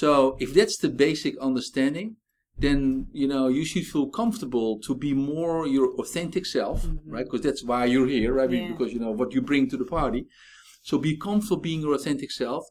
So 0.00 0.36
if 0.38 0.52
that's 0.52 0.76
the 0.76 0.90
basic 0.90 1.34
understanding, 1.38 2.16
then 2.58 3.06
you 3.12 3.28
know 3.32 3.48
you 3.48 3.64
should 3.64 3.86
feel 3.86 4.08
comfortable 4.20 4.78
to 4.86 4.94
be 4.94 5.12
more 5.14 5.66
your 5.66 5.88
authentic 6.00 6.44
self 6.44 6.82
mm-hmm. 6.82 7.10
right 7.14 7.24
because 7.24 7.42
that's 7.46 7.64
why 7.64 7.84
you're 7.92 8.12
here 8.16 8.32
right 8.34 8.50
yeah. 8.50 8.68
because 8.72 8.92
you 8.94 9.00
know 9.00 9.10
what 9.10 9.32
you 9.34 9.40
bring 9.40 9.68
to 9.68 9.76
the 9.76 9.84
party 9.98 10.26
so 10.82 10.98
be 10.98 11.16
comfortable 11.16 11.60
being 11.68 11.80
your 11.80 11.94
authentic 11.94 12.30
self 12.30 12.64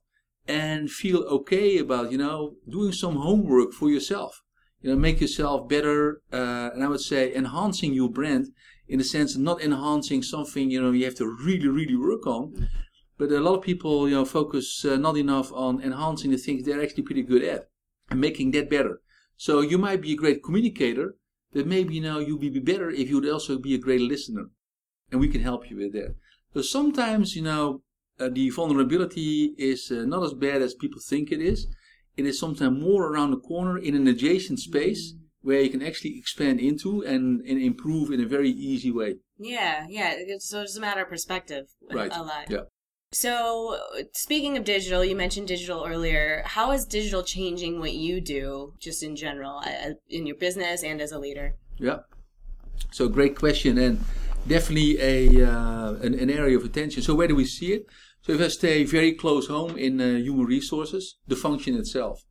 and 0.48 0.90
feel 0.90 1.22
okay 1.38 1.78
about 1.78 2.12
you 2.12 2.18
know 2.18 2.56
doing 2.68 2.92
some 2.92 3.16
homework 3.28 3.72
for 3.80 3.90
yourself 3.96 4.42
you 4.82 4.90
know 4.90 5.00
make 5.08 5.22
yourself 5.22 5.70
better 5.76 6.22
uh, 6.34 6.70
and 6.74 6.84
i 6.84 6.88
would 6.88 7.06
say 7.12 7.22
enhancing 7.36 7.94
your 7.94 8.10
brand 8.10 8.46
in 8.88 8.98
the 8.98 9.10
sense 9.16 9.36
of 9.36 9.42
not 9.42 9.62
enhancing 9.62 10.22
something 10.24 10.72
you 10.72 10.82
know 10.82 10.92
you 10.92 11.06
have 11.06 11.20
to 11.22 11.28
really 11.48 11.70
really 11.80 12.00
work 12.10 12.26
on 12.26 12.44
mm-hmm. 12.52 12.66
But 13.18 13.32
a 13.32 13.40
lot 13.40 13.56
of 13.56 13.62
people 13.62 14.08
you 14.10 14.16
know 14.16 14.26
focus 14.26 14.86
uh, 14.86 14.96
not 14.96 15.18
enough 15.18 15.52
on 15.54 15.82
enhancing 15.82 16.32
the 16.32 16.38
things 16.38 16.66
they're 16.66 16.82
actually 16.82 17.04
pretty 17.04 17.24
good 17.24 17.44
at 17.44 17.70
and 18.10 18.20
making 18.20 18.52
that 18.52 18.70
better 18.70 19.02
so 19.38 19.62
you 19.62 19.78
might 19.78 20.02
be 20.02 20.14
a 20.14 20.18
great 20.18 20.44
communicator, 20.44 21.18
but 21.54 21.68
maybe 21.68 22.00
now 22.00 22.20
you 22.20 22.38
would 22.38 22.54
be 22.54 22.60
better 22.60 22.90
if 22.90 23.10
you 23.10 23.16
would 23.20 23.30
also 23.30 23.58
be 23.58 23.76
a 23.76 23.80
great 23.80 24.02
listener. 24.02 24.50
And 25.12 25.20
we 25.20 25.28
can 25.28 25.42
help 25.42 25.70
you 25.70 25.78
with 25.78 25.94
that. 25.94 26.16
So 26.54 26.62
sometimes, 26.62 27.36
you 27.36 27.42
know, 27.42 27.82
uh, 28.20 28.30
the 28.30 28.50
vulnerability 28.50 29.54
is 29.58 29.92
uh, 29.92 30.06
not 30.06 30.24
as 30.24 30.34
bad 30.34 30.62
as 30.62 30.74
people 30.74 31.02
think 31.02 31.32
it 31.32 31.42
is. 31.42 31.68
It 32.16 32.26
is 32.26 32.40
sometimes 32.40 32.82
more 32.82 33.12
around 33.12 33.32
the 33.32 33.40
corner 33.40 33.78
in 33.78 33.94
an 33.94 34.08
adjacent 34.08 34.60
space 34.60 35.14
mm. 35.14 35.20
where 35.42 35.62
you 35.62 35.70
can 35.70 35.84
actually 35.84 36.18
expand 36.18 36.62
into 36.62 37.02
and, 37.02 37.42
and 37.42 37.62
improve 37.62 38.10
in 38.12 38.22
a 38.22 38.26
very 38.26 38.50
easy 38.50 38.90
way. 38.90 39.16
Yeah, 39.38 39.86
yeah. 39.90 40.16
So 40.40 40.62
it's 40.62 40.78
a 40.78 40.82
matter 40.82 41.02
of 41.02 41.10
perspective. 41.10 41.66
Right. 41.92 42.12
A 42.16 42.24
lot. 42.24 42.50
Yeah. 42.50 42.62
So, 43.16 43.78
speaking 44.12 44.58
of 44.58 44.66
digital, 44.66 45.06
you 45.06 45.16
mentioned 45.16 45.48
digital 45.48 45.86
earlier. 45.88 46.44
How 46.46 46.74
is 46.74 46.84
digital 46.84 47.24
changing 47.24 47.80
what 47.80 47.94
you 47.94 48.20
do, 48.20 48.74
just 48.78 49.02
in 49.04 49.16
general, 49.16 49.64
in 50.10 50.28
your 50.28 50.36
business 50.36 50.84
and 50.84 51.00
as 51.00 51.14
a 51.14 51.18
leader? 51.18 51.56
Yeah. 51.80 52.00
So, 52.92 53.08
great 53.08 53.38
question, 53.40 53.78
and 53.78 54.04
definitely 54.46 55.00
a 55.00 55.50
uh, 55.50 55.94
an, 55.94 56.20
an, 56.20 56.30
area 56.30 56.58
of 56.58 56.66
attention. 56.66 57.04
So, 57.04 57.16
where 57.16 57.30
do 57.30 57.36
we 57.36 57.46
see 57.46 57.72
it? 57.72 57.86
So, 58.22 58.34
if 58.34 58.42
I 58.42 58.50
stay 58.50 58.84
very 58.84 59.14
close 59.14 59.48
home 59.48 59.78
in 59.78 60.02
uh, 60.02 60.18
human 60.18 60.46
resources, 60.46 61.16
the 61.26 61.38
function 61.38 61.74
itself, 61.78 62.22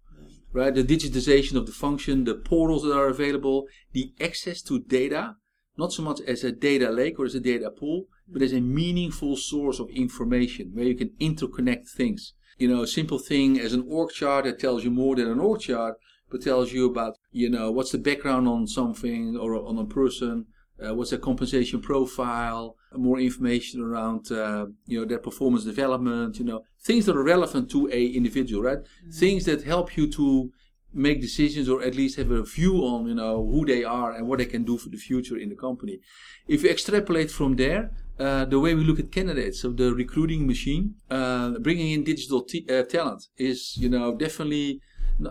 right? 0.53 0.75
The 0.75 0.85
digitization 0.85 1.55
of 1.55 1.65
the 1.65 1.73
function, 1.73 2.25
the 2.25 2.35
portals 2.35 2.83
that 2.83 2.95
are 2.95 3.09
available, 3.09 3.69
the 3.93 4.13
access 4.21 4.61
to 4.65 4.81
data, 4.81 5.37
not 5.77 5.93
so 5.93 6.03
much 6.03 6.21
as 6.23 6.45
a 6.45 6.53
data 6.53 6.91
lake 6.91 7.19
or 7.19 7.25
as 7.25 7.35
a 7.35 7.41
data 7.41 7.71
pool, 7.71 8.07
but 8.29 8.43
as 8.43 8.53
a 8.53 8.61
meaningful 8.61 9.37
source 9.37 9.81
of 9.81 9.89
information 9.91 10.71
where 10.73 10.87
you 10.87 10.95
can 10.95 11.11
interconnect 11.21 11.89
things. 11.89 12.35
You 12.59 12.69
know, 12.69 12.83
a 12.83 12.87
simple 12.87 13.19
thing 13.19 13.59
as 13.59 13.73
an 13.73 13.85
org 13.89 14.11
chart 14.11 14.45
that 14.45 14.61
tells 14.61 14.85
you 14.85 14.91
more 14.91 15.17
than 15.17 15.29
an 15.29 15.41
org 15.41 15.61
chart, 15.61 15.97
but 16.31 16.43
tells 16.43 16.73
you 16.73 16.87
about, 16.87 17.17
you 17.33 17.51
know, 17.51 17.71
what's 17.71 17.93
the 17.93 17.99
background 17.99 18.49
on 18.49 18.67
something 18.67 19.37
or 19.37 19.55
on 19.57 19.79
a 19.79 19.85
person, 19.85 20.47
uh, 20.85 20.95
what's 20.95 21.11
their 21.11 21.19
compensation 21.19 21.81
profile, 21.81 22.77
more 22.97 23.19
information 23.19 23.81
around, 23.81 24.31
uh, 24.33 24.67
you 24.87 24.99
know, 24.99 25.05
their 25.05 25.19
performance 25.19 25.65
development, 25.65 26.39
you 26.39 26.45
know, 26.45 26.63
things 26.83 27.07
that 27.07 27.17
are 27.17 27.23
relevant 27.23 27.71
to 27.71 27.89
a 27.93 28.07
individual, 28.07 28.63
right? 28.63 28.79
Mm-hmm. 28.79 29.11
Things 29.11 29.45
that 29.45 29.65
help 29.65 29.97
you 29.97 30.11
to 30.13 30.53
make 30.95 31.21
decisions 31.21 31.69
or 31.69 31.83
at 31.83 31.95
least 31.95 32.17
have 32.17 32.31
a 32.31 32.43
view 32.43 32.79
on, 32.85 33.07
you 33.07 33.15
know, 33.15 33.45
who 33.45 33.65
they 33.67 33.85
are 33.85 34.13
and 34.13 34.27
what 34.29 34.39
they 34.39 34.47
can 34.47 34.65
do 34.65 34.79
for 34.79 34.89
the 34.89 34.97
future 34.97 35.37
in 35.37 35.49
the 35.49 35.57
company. 35.57 36.01
If 36.47 36.63
you 36.63 36.71
extrapolate 36.71 37.31
from 37.31 37.57
there, 37.57 37.91
uh, 38.19 38.45
the 38.45 38.61
way 38.61 38.75
we 38.75 38.85
look 38.85 39.01
at 39.01 39.11
candidates, 39.11 39.61
so 39.61 39.71
the 39.71 39.93
recruiting 39.93 40.47
machine, 40.47 40.95
uh, 41.11 41.59
bringing 41.59 41.91
in 41.91 42.05
digital 42.05 42.43
t- 42.43 42.67
uh, 42.71 42.83
talent 42.85 43.27
is, 43.37 43.77
you 43.77 43.89
know, 43.89 44.15
definitely 44.15 44.81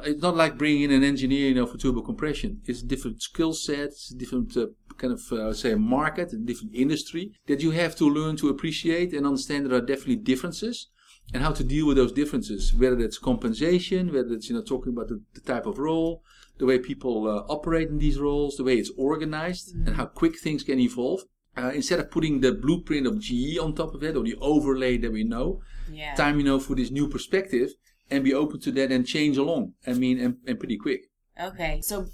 it's 0.03 0.21
not 0.21 0.35
like 0.35 0.57
bringing 0.57 0.83
in 0.83 0.91
an 0.91 1.03
engineer, 1.03 1.49
you 1.49 1.55
know, 1.55 1.65
for 1.65 1.77
turbo 1.77 2.01
compression. 2.01 2.61
It's 2.65 2.81
different 2.81 3.21
skill 3.21 3.53
set, 3.53 3.89
it's 3.89 4.11
a 4.11 4.15
different 4.15 4.55
uh, 4.55 4.67
kind 4.97 5.13
of, 5.13 5.21
uh, 5.31 5.53
say, 5.53 5.75
market, 5.75 6.31
a 6.33 6.37
different 6.37 6.73
industry 6.73 7.33
that 7.47 7.61
you 7.61 7.71
have 7.71 7.95
to 7.97 8.05
learn 8.05 8.37
to 8.37 8.49
appreciate 8.49 9.13
and 9.13 9.25
understand 9.25 9.65
there 9.65 9.77
are 9.77 9.81
definitely 9.81 10.17
differences 10.17 10.87
and 11.33 11.41
how 11.41 11.51
to 11.51 11.63
deal 11.63 11.87
with 11.87 11.97
those 11.97 12.11
differences, 12.11 12.73
whether 12.73 12.99
it's 12.99 13.17
compensation, 13.17 14.11
whether 14.11 14.33
it's, 14.33 14.49
you 14.49 14.55
know, 14.55 14.61
talking 14.61 14.93
about 14.93 15.07
the, 15.07 15.21
the 15.33 15.41
type 15.41 15.65
of 15.65 15.79
role, 15.79 16.23
the 16.57 16.65
way 16.65 16.77
people 16.77 17.27
uh, 17.27 17.51
operate 17.51 17.89
in 17.89 17.97
these 17.97 18.19
roles, 18.19 18.57
the 18.57 18.63
way 18.63 18.75
it's 18.75 18.91
organized, 18.97 19.75
mm-hmm. 19.75 19.87
and 19.87 19.95
how 19.95 20.05
quick 20.05 20.39
things 20.39 20.63
can 20.63 20.79
evolve. 20.79 21.21
Uh, 21.55 21.71
instead 21.75 21.99
of 21.99 22.09
putting 22.09 22.41
the 22.41 22.51
blueprint 22.51 23.05
of 23.05 23.19
GE 23.19 23.59
on 23.59 23.75
top 23.75 23.93
of 23.93 24.03
it 24.03 24.15
or 24.15 24.23
the 24.23 24.35
overlay 24.41 24.97
that 24.97 25.11
we 25.11 25.23
know, 25.23 25.61
yeah. 25.91 26.15
time 26.15 26.39
you 26.39 26.43
know 26.43 26.59
for 26.59 26.75
this 26.75 26.89
new 26.89 27.07
perspective 27.07 27.69
and 28.09 28.23
be 28.23 28.33
open 28.33 28.59
to 28.59 28.71
that 28.71 28.91
and 28.91 29.05
change 29.05 29.37
along. 29.37 29.73
I 29.85 29.93
mean, 29.93 30.19
and, 30.19 30.37
and 30.47 30.59
pretty 30.59 30.77
quick. 30.77 31.01
Okay, 31.39 31.81
so 31.81 32.07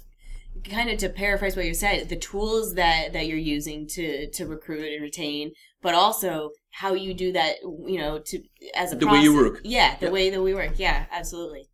kind 0.64 0.90
of 0.90 0.98
to 0.98 1.08
paraphrase 1.08 1.56
what 1.56 1.64
you 1.64 1.74
said, 1.74 2.08
the 2.08 2.16
tools 2.16 2.74
that 2.74 3.12
that 3.12 3.26
you're 3.26 3.38
using 3.38 3.86
to 3.88 4.30
to 4.30 4.46
recruit 4.46 4.92
and 4.92 5.02
retain, 5.02 5.52
but 5.82 5.94
also 5.94 6.50
how 6.72 6.94
you 6.94 7.14
do 7.14 7.32
that, 7.32 7.56
you 7.62 7.98
know, 7.98 8.18
to 8.18 8.42
as 8.74 8.92
a 8.92 8.96
the 8.96 9.06
process. 9.06 9.18
way 9.18 9.24
you 9.24 9.34
work. 9.34 9.60
Yeah, 9.64 9.96
the 9.96 10.10
way 10.10 10.30
that 10.30 10.42
we 10.42 10.54
work. 10.54 10.78
Yeah, 10.78 11.06
absolutely. 11.10 11.66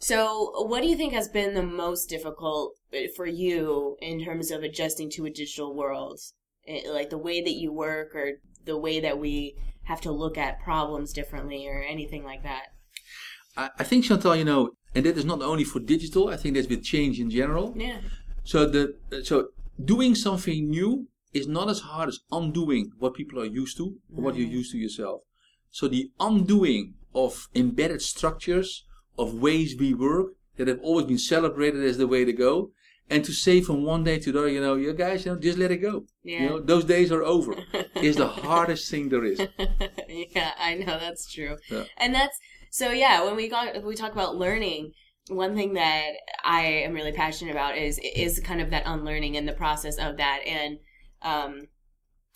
So, 0.00 0.66
what 0.66 0.82
do 0.82 0.88
you 0.88 0.96
think 0.96 1.12
has 1.12 1.28
been 1.28 1.54
the 1.54 1.62
most 1.62 2.06
difficult 2.06 2.74
for 3.14 3.26
you 3.26 3.96
in 4.00 4.24
terms 4.24 4.50
of 4.50 4.62
adjusting 4.64 5.10
to 5.10 5.26
a 5.26 5.30
digital 5.30 5.76
world? 5.76 6.18
Eh, 6.66 6.82
like 6.90 7.10
the 7.10 7.18
way 7.18 7.40
that 7.40 7.54
you 7.54 7.72
work 7.72 8.14
or 8.14 8.32
the 8.64 8.76
way 8.76 9.00
that 9.00 9.18
we 9.18 9.54
have 9.84 10.00
to 10.00 10.12
look 10.12 10.36
at 10.36 10.60
problems 10.60 11.12
differently 11.12 11.66
or 11.66 11.82
anything 11.82 12.24
like 12.24 12.42
that? 12.42 12.66
I, 13.56 13.70
I 13.78 13.84
think, 13.84 14.04
Chantal, 14.04 14.36
you 14.36 14.44
know, 14.44 14.70
and 14.94 15.06
that 15.06 15.16
is 15.16 15.24
not 15.24 15.42
only 15.42 15.64
for 15.64 15.80
digital, 15.80 16.28
I 16.28 16.36
think 16.36 16.54
that's 16.54 16.68
with 16.68 16.84
change 16.84 17.18
in 17.18 17.30
general. 17.30 17.74
Yeah. 17.76 17.98
So, 18.44 18.66
the 18.66 18.96
so 19.24 19.48
doing 19.82 20.14
something 20.14 20.68
new 20.68 21.08
is 21.32 21.46
not 21.46 21.68
as 21.68 21.80
hard 21.80 22.08
as 22.08 22.20
undoing 22.30 22.92
what 22.98 23.14
people 23.14 23.40
are 23.40 23.46
used 23.46 23.76
to 23.78 23.96
or 24.14 24.24
what 24.24 24.36
you're 24.36 24.48
mm. 24.48 24.52
used 24.52 24.72
to 24.72 24.78
yourself. 24.78 25.22
So, 25.70 25.88
the 25.88 26.10
undoing 26.20 26.94
of 27.14 27.48
embedded 27.54 28.02
structures 28.02 28.84
of 29.18 29.34
ways 29.34 29.76
we 29.78 29.94
work 29.94 30.32
that 30.56 30.68
have 30.68 30.80
always 30.82 31.06
been 31.06 31.18
celebrated 31.18 31.82
as 31.84 31.98
the 31.98 32.06
way 32.06 32.24
to 32.24 32.32
go. 32.32 32.70
And 33.10 33.24
to 33.24 33.32
say 33.32 33.60
from 33.60 33.84
one 33.84 34.04
day 34.04 34.18
to 34.20 34.32
the 34.32 34.38
other, 34.38 34.48
you 34.48 34.60
know, 34.60 34.74
you 34.74 34.94
guys, 34.94 35.26
you 35.26 35.32
know, 35.32 35.38
just 35.38 35.58
let 35.58 35.70
it 35.70 35.78
go. 35.78 36.06
Yeah. 36.22 36.42
You 36.42 36.48
know, 36.48 36.60
those 36.60 36.84
days 36.84 37.12
are 37.12 37.22
over. 37.22 37.54
is 37.96 38.16
the 38.16 38.28
hardest 38.28 38.90
thing 38.90 39.10
there 39.10 39.24
is. 39.24 39.38
yeah, 40.08 40.52
I 40.58 40.74
know 40.76 40.98
that's 40.98 41.30
true. 41.30 41.56
Yeah. 41.68 41.84
And 41.98 42.14
that's 42.14 42.38
so. 42.70 42.90
Yeah, 42.90 43.24
when 43.24 43.36
we 43.36 43.48
got 43.48 43.82
we 43.82 43.96
talk 43.96 44.12
about 44.12 44.36
learning, 44.36 44.92
one 45.28 45.54
thing 45.54 45.74
that 45.74 46.12
I 46.44 46.62
am 46.62 46.94
really 46.94 47.12
passionate 47.12 47.52
about 47.52 47.76
is 47.76 47.98
is 47.98 48.40
kind 48.40 48.60
of 48.60 48.70
that 48.70 48.84
unlearning 48.86 49.36
and 49.36 49.46
the 49.46 49.52
process 49.52 49.98
of 49.98 50.16
that. 50.16 50.40
And 50.46 50.78
um, 51.22 51.68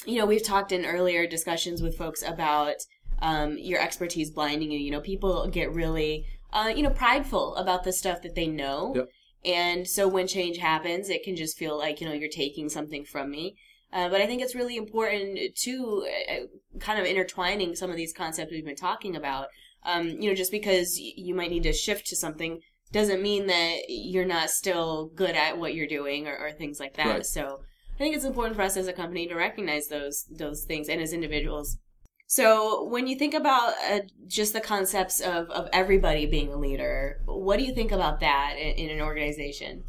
you 0.04 0.18
know, 0.18 0.26
we've 0.26 0.44
talked 0.44 0.72
in 0.72 0.84
earlier 0.84 1.26
discussions 1.26 1.82
with 1.82 1.96
folks 1.96 2.22
about 2.22 2.76
um, 3.20 3.56
your 3.58 3.80
expertise 3.80 4.30
blinding 4.30 4.70
you. 4.70 4.78
You 4.78 4.92
know, 4.92 5.00
people 5.00 5.48
get 5.48 5.72
really 5.72 6.26
uh, 6.52 6.72
you 6.74 6.82
know, 6.82 6.90
prideful 6.90 7.54
about 7.56 7.84
the 7.84 7.92
stuff 7.92 8.22
that 8.22 8.34
they 8.34 8.46
know. 8.46 8.94
Yep. 8.94 9.08
And 9.44 9.86
so 9.86 10.08
when 10.08 10.26
change 10.26 10.58
happens, 10.58 11.08
it 11.08 11.22
can 11.22 11.36
just 11.36 11.58
feel 11.58 11.76
like, 11.76 12.00
you 12.00 12.06
know, 12.06 12.14
you're 12.14 12.28
taking 12.28 12.68
something 12.68 13.04
from 13.04 13.30
me. 13.30 13.56
Uh, 13.92 14.08
but 14.08 14.20
I 14.20 14.26
think 14.26 14.42
it's 14.42 14.54
really 14.54 14.76
important 14.76 15.38
to 15.54 16.06
uh, 16.30 16.78
kind 16.80 16.98
of 16.98 17.06
intertwining 17.06 17.76
some 17.76 17.90
of 17.90 17.96
these 17.96 18.12
concepts 18.12 18.50
we've 18.50 18.64
been 18.64 18.74
talking 18.74 19.14
about. 19.14 19.48
Um, 19.84 20.08
you 20.08 20.28
know, 20.28 20.34
just 20.34 20.50
because 20.50 20.98
you 20.98 21.34
might 21.34 21.50
need 21.50 21.62
to 21.62 21.72
shift 21.72 22.06
to 22.06 22.16
something 22.16 22.60
doesn't 22.92 23.22
mean 23.22 23.46
that 23.46 23.80
you're 23.88 24.24
not 24.24 24.50
still 24.50 25.10
good 25.14 25.34
at 25.34 25.58
what 25.58 25.74
you're 25.74 25.86
doing 25.86 26.28
or, 26.28 26.36
or 26.36 26.52
things 26.52 26.80
like 26.80 26.96
that. 26.96 27.06
Right. 27.06 27.26
So 27.26 27.60
I 27.94 27.98
think 27.98 28.14
it's 28.14 28.24
important 28.24 28.56
for 28.56 28.62
us 28.62 28.76
as 28.76 28.88
a 28.88 28.92
company 28.92 29.26
to 29.26 29.34
recognize 29.34 29.88
those 29.88 30.24
those 30.30 30.64
things 30.64 30.88
and 30.88 31.00
as 31.00 31.12
individuals 31.12 31.78
so 32.26 32.84
when 32.84 33.06
you 33.06 33.16
think 33.16 33.34
about 33.34 33.74
uh, 33.88 34.00
just 34.26 34.52
the 34.52 34.60
concepts 34.60 35.20
of, 35.20 35.48
of 35.50 35.68
everybody 35.72 36.26
being 36.26 36.52
a 36.52 36.56
leader, 36.56 37.20
what 37.24 37.58
do 37.58 37.64
you 37.64 37.72
think 37.72 37.92
about 37.92 38.20
that 38.20 38.56
in, 38.58 38.74
in 38.74 38.90
an 38.90 39.00
organization? 39.00 39.84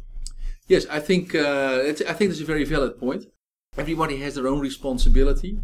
Yes, 0.68 0.86
I 0.88 1.00
think 1.00 1.34
uh, 1.34 1.82
I 1.84 1.92
think 1.92 2.30
that's 2.30 2.40
a 2.40 2.44
very 2.44 2.64
valid 2.64 2.98
point. 2.98 3.24
Everybody 3.76 4.18
has 4.18 4.36
their 4.36 4.46
own 4.46 4.60
responsibility 4.60 5.58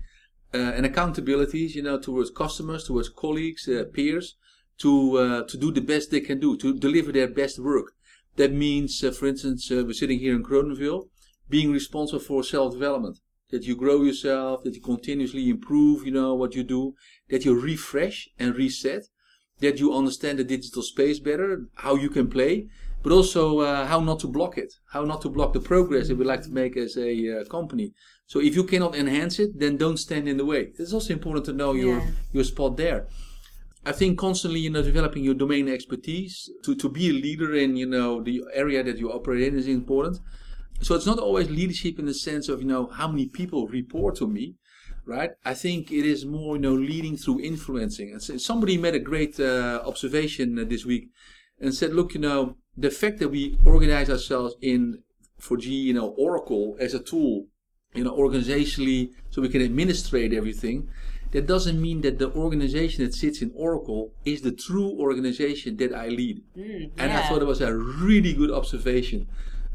uh, 0.52 0.58
and 0.58 0.86
accountabilities, 0.86 1.74
you 1.74 1.82
know, 1.82 1.98
towards 1.98 2.30
customers, 2.30 2.84
towards 2.84 3.08
colleagues, 3.08 3.68
uh, 3.68 3.84
peers, 3.92 4.36
to 4.78 5.18
uh, 5.18 5.42
to 5.44 5.56
do 5.56 5.72
the 5.72 5.80
best 5.80 6.10
they 6.10 6.20
can 6.20 6.40
do, 6.40 6.56
to 6.56 6.74
deliver 6.78 7.12
their 7.12 7.28
best 7.28 7.58
work. 7.58 7.92
That 8.36 8.52
means, 8.52 9.02
uh, 9.04 9.12
for 9.12 9.26
instance, 9.26 9.70
we're 9.70 9.92
sitting 9.92 10.18
here 10.18 10.34
in 10.34 10.42
Crotonville, 10.42 11.08
being 11.48 11.70
responsible 11.70 12.20
for 12.20 12.42
self-development 12.42 13.18
that 13.50 13.64
you 13.64 13.76
grow 13.76 14.02
yourself, 14.02 14.64
that 14.64 14.74
you 14.74 14.80
continuously 14.80 15.48
improve, 15.48 16.04
you 16.04 16.10
know, 16.10 16.34
what 16.34 16.54
you 16.56 16.64
do, 16.64 16.94
that 17.28 17.44
you 17.44 17.58
refresh 17.58 18.28
and 18.38 18.56
reset, 18.56 19.04
that 19.60 19.78
you 19.78 19.94
understand 19.94 20.38
the 20.38 20.44
digital 20.44 20.82
space 20.82 21.20
better, 21.20 21.66
how 21.76 21.94
you 21.94 22.10
can 22.10 22.28
play, 22.28 22.66
but 23.02 23.12
also 23.12 23.60
uh, 23.60 23.86
how 23.86 24.00
not 24.00 24.18
to 24.18 24.26
block 24.26 24.58
it, 24.58 24.72
how 24.92 25.04
not 25.04 25.20
to 25.22 25.28
block 25.28 25.52
the 25.52 25.60
progress 25.60 26.08
that 26.08 26.16
we 26.16 26.24
like 26.24 26.42
to 26.42 26.50
make 26.50 26.76
as 26.76 26.96
a 26.96 27.40
uh, 27.40 27.44
company. 27.44 27.92
So 28.26 28.40
if 28.40 28.56
you 28.56 28.64
cannot 28.64 28.96
enhance 28.96 29.38
it, 29.38 29.50
then 29.60 29.76
don't 29.76 29.98
stand 29.98 30.26
in 30.26 30.38
the 30.38 30.46
way. 30.46 30.72
It's 30.78 30.92
also 30.92 31.12
important 31.12 31.44
to 31.46 31.52
know 31.52 31.74
your 31.74 31.98
Yeah. 31.98 32.10
your 32.32 32.44
spot 32.44 32.76
there. 32.76 33.06
I 33.86 33.92
think 33.92 34.18
constantly, 34.18 34.60
you 34.60 34.70
know, 34.70 34.82
developing 34.82 35.24
your 35.24 35.34
domain 35.34 35.68
expertise 35.68 36.50
to, 36.64 36.74
to 36.74 36.88
be 36.88 37.10
a 37.10 37.12
leader 37.12 37.54
in, 37.54 37.76
you 37.76 37.86
know, 37.86 38.22
the 38.22 38.42
area 38.52 38.82
that 38.82 38.98
you 38.98 39.12
operate 39.12 39.42
in 39.42 39.58
is 39.58 39.68
important. 39.68 40.20
So 40.80 40.94
it's 40.94 41.06
not 41.06 41.18
always 41.18 41.50
leadership 41.50 41.98
in 41.98 42.06
the 42.06 42.14
sense 42.14 42.48
of, 42.48 42.60
you 42.60 42.66
know, 42.66 42.86
how 42.86 43.08
many 43.08 43.26
people 43.26 43.68
report 43.68 44.16
to 44.16 44.26
me, 44.26 44.56
right? 45.04 45.32
I 45.44 45.54
think 45.54 45.92
it 45.92 46.06
is 46.06 46.24
more, 46.24 46.56
you 46.56 46.62
know, 46.62 46.74
leading 46.74 47.16
through 47.16 47.40
influencing. 47.40 48.10
And 48.10 48.22
so 48.22 48.38
somebody 48.38 48.78
made 48.78 48.94
a 48.94 48.98
great 48.98 49.38
uh, 49.38 49.82
observation 49.84 50.58
uh, 50.58 50.64
this 50.66 50.84
week 50.86 51.10
and 51.60 51.74
said, 51.74 51.92
look, 51.92 52.14
you 52.14 52.20
know, 52.20 52.56
the 52.76 52.90
fact 52.90 53.18
that 53.18 53.28
we 53.28 53.58
organize 53.64 54.10
ourselves 54.10 54.56
in, 54.60 55.02
for 55.38 55.56
G, 55.56 55.70
you 55.70 55.92
know, 55.92 56.08
Oracle 56.16 56.76
as 56.80 56.94
a 56.94 56.98
tool, 56.98 57.46
you 57.94 58.02
know, 58.02 58.16
organizationally, 58.16 59.10
so 59.30 59.40
we 59.40 59.48
can 59.48 59.62
administrate 59.62 60.32
everything, 60.32 60.88
that 61.34 61.48
doesn't 61.48 61.82
mean 61.82 62.00
that 62.02 62.20
the 62.20 62.30
organization 62.32 63.04
that 63.04 63.12
sits 63.12 63.42
in 63.42 63.50
Oracle 63.56 64.12
is 64.24 64.42
the 64.42 64.52
true 64.52 64.90
organization 65.06 65.76
that 65.78 65.92
I 65.92 66.06
lead. 66.06 66.44
Mm, 66.56 66.92
And 66.96 67.12
I 67.12 67.22
thought 67.26 67.42
it 67.42 67.46
was 67.46 67.60
a 67.60 67.76
really 67.76 68.32
good 68.32 68.52
observation. 68.52 69.26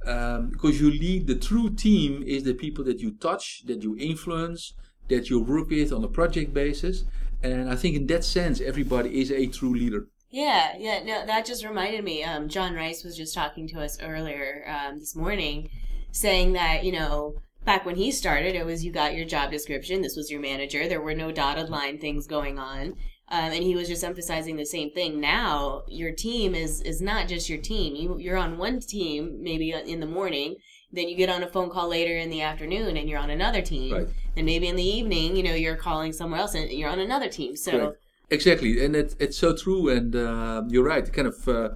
Um, 0.05 0.51
because 0.51 0.79
you 0.79 0.89
lead 0.89 1.27
the 1.27 1.35
true 1.35 1.69
team 1.69 2.23
is 2.25 2.43
the 2.43 2.53
people 2.53 2.85
that 2.85 3.01
you 3.01 3.11
touch, 3.11 3.63
that 3.65 3.83
you 3.83 3.97
influence, 3.97 4.73
that 5.09 5.29
you 5.29 5.41
work 5.41 5.69
with 5.69 5.91
on 5.91 6.01
a 6.01 6.07
project 6.07 6.53
basis. 6.53 7.03
And 7.43 7.69
I 7.69 7.75
think 7.75 7.97
in 7.97 8.07
that 8.07 8.23
sense, 8.23 8.61
everybody 8.61 9.19
is 9.19 9.29
a 9.29 9.45
true 9.47 9.75
leader. 9.75 10.07
Yeah, 10.29 10.77
yeah. 10.77 11.03
No, 11.03 11.25
that 11.25 11.45
just 11.45 11.65
reminded 11.65 12.05
me. 12.05 12.23
Um, 12.23 12.47
John 12.47 12.73
Rice 12.73 13.03
was 13.03 13.17
just 13.17 13.33
talking 13.35 13.67
to 13.67 13.81
us 13.81 13.99
earlier 14.01 14.63
um, 14.65 14.99
this 14.99 15.13
morning, 15.13 15.69
saying 16.11 16.53
that 16.53 16.85
you 16.85 16.93
know 16.93 17.35
back 17.65 17.85
when 17.85 17.95
he 17.95 18.11
started, 18.11 18.55
it 18.55 18.65
was 18.65 18.83
you 18.83 18.91
got 18.91 19.15
your 19.15 19.25
job 19.25 19.51
description. 19.51 20.01
This 20.01 20.15
was 20.15 20.31
your 20.31 20.41
manager. 20.41 20.87
There 20.87 21.01
were 21.01 21.15
no 21.15 21.31
dotted 21.31 21.69
line 21.69 21.99
things 21.99 22.27
going 22.27 22.57
on. 22.59 22.95
Um, 23.31 23.51
and 23.51 23.63
he 23.63 23.75
was 23.75 23.87
just 23.87 24.03
emphasizing 24.03 24.55
the 24.55 24.65
same 24.65 24.89
thing. 24.91 25.19
Now 25.19 25.83
your 25.87 26.11
team 26.11 26.55
is 26.55 26.81
is 26.81 26.99
not 26.99 27.27
just 27.27 27.47
your 27.47 27.59
team. 27.59 27.95
You 27.95 28.17
you're 28.17 28.37
on 28.37 28.57
one 28.57 28.79
team 28.79 29.43
maybe 29.43 29.71
in 29.71 29.99
the 29.99 30.07
morning, 30.07 30.55
then 30.91 31.07
you 31.07 31.15
get 31.15 31.29
on 31.29 31.43
a 31.43 31.47
phone 31.47 31.69
call 31.69 31.87
later 31.87 32.17
in 32.17 32.31
the 32.31 32.41
afternoon, 32.41 32.97
and 32.97 33.07
you're 33.07 33.19
on 33.19 33.29
another 33.29 33.61
team. 33.61 33.93
Right. 33.93 34.07
And 34.35 34.45
maybe 34.45 34.67
in 34.67 34.75
the 34.75 34.83
evening, 34.83 35.35
you 35.35 35.43
know, 35.43 35.53
you're 35.53 35.75
calling 35.75 36.11
somewhere 36.11 36.39
else, 36.39 36.55
and 36.55 36.71
you're 36.71 36.89
on 36.89 36.99
another 36.99 37.29
team. 37.29 37.55
So 37.55 37.71
Correct. 37.71 37.97
Exactly, 38.31 38.83
and 38.83 38.95
it, 38.95 39.15
it's 39.19 39.37
so 39.37 39.55
true. 39.55 39.89
And 39.89 40.15
uh, 40.15 40.63
you're 40.67 40.83
right. 40.83 41.07
It 41.07 41.13
kind 41.13 41.27
of 41.27 41.47
uh, 41.47 41.69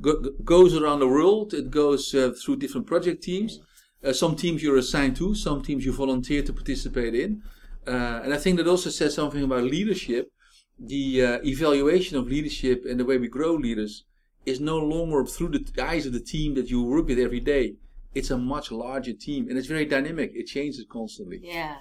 go, 0.00 0.22
goes 0.44 0.76
around 0.76 1.00
the 1.00 1.08
world. 1.08 1.54
It 1.54 1.70
goes 1.70 2.14
uh, 2.14 2.32
through 2.32 2.56
different 2.56 2.86
project 2.86 3.22
teams. 3.22 3.60
Uh, 4.04 4.12
some 4.12 4.36
teams 4.36 4.62
you're 4.62 4.76
assigned 4.76 5.16
to, 5.16 5.34
some 5.34 5.62
teams 5.62 5.84
you 5.84 5.92
volunteer 5.92 6.42
to 6.42 6.52
participate 6.52 7.14
in. 7.14 7.42
Uh, 7.86 8.20
and 8.22 8.32
I 8.32 8.36
think 8.36 8.58
that 8.58 8.66
also 8.66 8.90
says 8.90 9.14
something 9.14 9.42
about 9.42 9.64
leadership. 9.64 10.30
The 10.78 11.24
uh, 11.24 11.38
evaluation 11.44 12.16
of 12.16 12.28
leadership 12.28 12.84
and 12.88 13.00
the 13.00 13.04
way 13.04 13.18
we 13.18 13.28
grow 13.28 13.54
leaders 13.54 14.04
is 14.46 14.60
no 14.60 14.78
longer 14.78 15.24
through 15.24 15.48
the 15.48 15.82
eyes 15.82 16.06
of 16.06 16.12
the 16.12 16.20
team 16.20 16.54
that 16.54 16.70
you 16.70 16.82
work 16.82 17.06
with 17.08 17.18
every 17.18 17.40
day. 17.40 17.74
It's 18.14 18.30
a 18.30 18.38
much 18.38 18.70
larger 18.70 19.12
team, 19.12 19.48
and 19.48 19.58
it's 19.58 19.66
very 19.66 19.84
dynamic. 19.84 20.32
It 20.34 20.46
changes 20.46 20.84
constantly. 20.90 21.40
Yeah. 21.42 21.76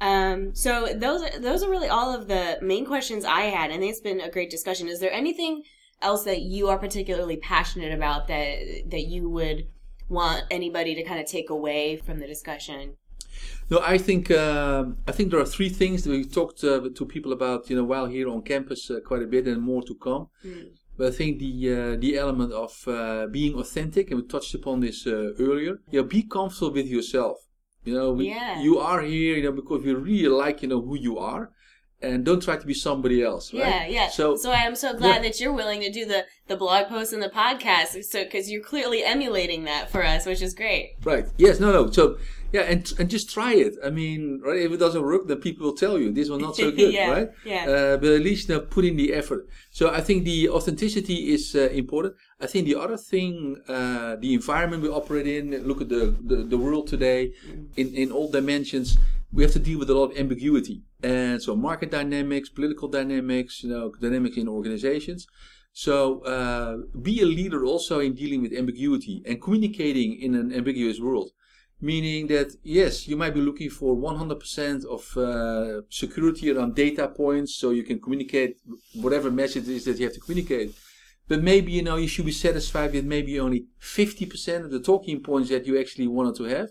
Um, 0.00 0.54
so 0.54 0.88
those 0.94 1.22
are 1.22 1.38
those 1.38 1.62
are 1.62 1.70
really 1.70 1.88
all 1.88 2.14
of 2.14 2.28
the 2.28 2.58
main 2.60 2.84
questions 2.84 3.24
I 3.24 3.42
had, 3.42 3.70
and 3.70 3.82
it's 3.82 4.00
been 4.00 4.20
a 4.20 4.30
great 4.30 4.50
discussion. 4.50 4.88
Is 4.88 5.00
there 5.00 5.12
anything 5.12 5.62
else 6.02 6.24
that 6.24 6.42
you 6.42 6.68
are 6.68 6.78
particularly 6.78 7.36
passionate 7.38 7.92
about 7.92 8.28
that 8.28 8.58
that 8.90 9.06
you 9.06 9.30
would 9.30 9.66
want 10.08 10.44
anybody 10.50 10.94
to 10.94 11.02
kind 11.02 11.20
of 11.20 11.26
take 11.26 11.50
away 11.50 11.96
from 11.96 12.18
the 12.18 12.26
discussion? 12.26 12.96
No, 13.70 13.80
I 13.82 13.98
think 13.98 14.30
um 14.30 14.98
I 15.08 15.12
think 15.12 15.30
there 15.30 15.40
are 15.40 15.46
three 15.56 15.68
things 15.68 16.04
that 16.04 16.10
we 16.10 16.24
talked 16.24 16.62
uh, 16.64 16.88
to 16.98 17.04
people 17.06 17.32
about, 17.32 17.68
you 17.70 17.76
know, 17.76 17.84
while 17.84 18.06
here 18.06 18.28
on 18.28 18.42
campus 18.42 18.90
uh, 18.90 19.00
quite 19.04 19.22
a 19.22 19.26
bit, 19.26 19.46
and 19.46 19.60
more 19.62 19.82
to 19.82 19.94
come. 19.94 20.28
Mm. 20.44 20.68
But 20.96 21.08
I 21.08 21.16
think 21.18 21.38
the 21.40 21.52
uh, 21.76 21.96
the 22.04 22.16
element 22.16 22.52
of 22.52 22.72
uh, 22.86 23.26
being 23.26 23.54
authentic, 23.58 24.10
and 24.10 24.20
we 24.20 24.26
touched 24.28 24.54
upon 24.54 24.80
this 24.80 25.06
uh, 25.06 25.32
earlier. 25.40 25.74
You 25.90 26.02
know, 26.02 26.04
be 26.04 26.22
comfortable 26.22 26.72
with 26.72 26.86
yourself. 26.86 27.38
You 27.84 27.94
know, 27.94 28.12
we, 28.12 28.28
Yeah. 28.28 28.60
you 28.62 28.78
are 28.78 29.02
here, 29.02 29.36
you 29.36 29.42
know, 29.42 29.52
because 29.52 29.84
we 29.84 29.92
really 29.92 30.28
like, 30.44 30.62
you 30.62 30.68
know, 30.68 30.80
who 30.80 30.96
you 30.96 31.18
are, 31.18 31.50
and 32.00 32.24
don't 32.24 32.42
try 32.42 32.56
to 32.56 32.66
be 32.66 32.74
somebody 32.74 33.22
else, 33.22 33.52
right? 33.52 33.60
Yeah, 33.60 33.86
yeah. 33.86 34.08
So, 34.08 34.36
So 34.36 34.52
I'm 34.52 34.76
so 34.76 34.94
glad 34.96 35.16
Yeah. 35.16 35.22
that 35.28 35.40
you're 35.40 35.52
willing 35.52 35.80
to 35.82 35.90
do 35.90 36.04
the 36.06 36.24
the 36.46 36.56
blog 36.56 36.88
post 36.88 37.12
and 37.12 37.22
the 37.22 37.28
podcast, 37.30 38.04
so 38.04 38.22
because 38.24 38.50
you're 38.50 38.62
clearly 38.62 39.02
emulating 39.02 39.64
that 39.64 39.90
for 39.90 40.04
us, 40.04 40.26
which 40.26 40.42
is 40.42 40.52
great. 40.54 40.92
right? 41.04 41.26
Yes, 41.38 41.58
no, 41.58 41.72
no. 41.72 41.90
So, 41.90 42.18
yeah, 42.52 42.62
and 42.62 42.92
and 42.98 43.08
just 43.08 43.30
try 43.30 43.54
it. 43.54 43.74
I 43.84 43.90
mean, 43.90 44.40
right? 44.44 44.58
If 44.60 44.70
it 44.72 44.76
doesn't 44.76 45.02
work, 45.02 45.26
then 45.26 45.38
people 45.38 45.66
will 45.66 45.74
tell 45.76 45.98
you 45.98 46.12
this 46.12 46.28
was 46.28 46.40
not 46.40 46.54
so 46.54 46.70
good, 46.78 46.92
Yeah, 46.92 47.10
right? 47.10 47.28
yeah. 47.46 47.64
Uh, 47.66 47.96
but 47.96 48.10
at 48.12 48.20
least 48.20 48.48
now 48.48 48.56
know, 48.56 48.60
put 48.60 48.84
in 48.84 48.96
the 48.96 49.14
effort. 49.14 49.48
So 49.70 49.90
I 49.90 50.00
think 50.02 50.24
the 50.24 50.50
authenticity 50.50 51.32
is 51.32 51.54
uh, 51.56 51.68
important. 51.82 52.14
I 52.40 52.46
think 52.46 52.66
the 52.66 52.76
other 52.76 52.98
thing, 52.98 53.56
uh, 53.66 54.16
the 54.16 54.34
environment 54.34 54.82
we 54.82 54.88
operate 54.90 55.26
in, 55.26 55.66
look 55.66 55.80
at 55.80 55.88
the, 55.88 56.14
the, 56.22 56.36
the 56.44 56.58
world 56.58 56.86
today 56.88 57.32
in, 57.76 57.94
in 57.94 58.12
all 58.12 58.30
dimensions, 58.30 58.98
we 59.32 59.42
have 59.42 59.52
to 59.52 59.58
deal 59.58 59.78
with 59.78 59.88
a 59.90 59.94
lot 59.94 60.10
of 60.12 60.16
ambiguity. 60.18 60.82
And 61.02 61.42
so 61.42 61.56
market 61.56 61.90
dynamics, 61.90 62.48
political 62.50 62.88
dynamics, 62.88 63.62
you 63.64 63.70
know, 63.70 63.92
dynamics 64.00 64.36
in 64.36 64.46
organizations. 64.48 65.26
So 65.76 66.20
uh, 66.20 66.76
be 67.02 67.20
a 67.20 67.26
leader 67.26 67.64
also 67.66 67.98
in 67.98 68.14
dealing 68.14 68.42
with 68.42 68.52
ambiguity 68.52 69.22
and 69.26 69.42
communicating 69.42 70.20
in 70.20 70.36
an 70.36 70.54
ambiguous 70.54 71.00
world. 71.00 71.32
Meaning 71.80 72.28
that 72.28 72.54
yes, 72.62 73.08
you 73.08 73.16
might 73.16 73.34
be 73.34 73.40
looking 73.40 73.68
for 73.68 73.96
100% 73.96 74.84
of 74.86 75.16
uh, 75.16 75.82
security 75.90 76.52
around 76.52 76.76
data 76.76 77.08
points, 77.08 77.56
so 77.56 77.70
you 77.70 77.82
can 77.82 78.00
communicate 78.00 78.56
whatever 78.94 79.32
message 79.32 79.64
it 79.64 79.74
is 79.74 79.84
that 79.86 79.98
you 79.98 80.04
have 80.04 80.14
to 80.14 80.20
communicate. 80.20 80.76
But 81.26 81.42
maybe 81.42 81.72
you 81.72 81.82
know 81.82 81.96
you 81.96 82.06
should 82.06 82.26
be 82.26 82.32
satisfied 82.32 82.92
with 82.92 83.04
maybe 83.04 83.40
only 83.40 83.66
50% 83.82 84.64
of 84.64 84.70
the 84.70 84.80
talking 84.80 85.20
points 85.22 85.48
that 85.50 85.66
you 85.66 85.78
actually 85.78 86.06
wanted 86.06 86.36
to 86.36 86.44
have, 86.44 86.68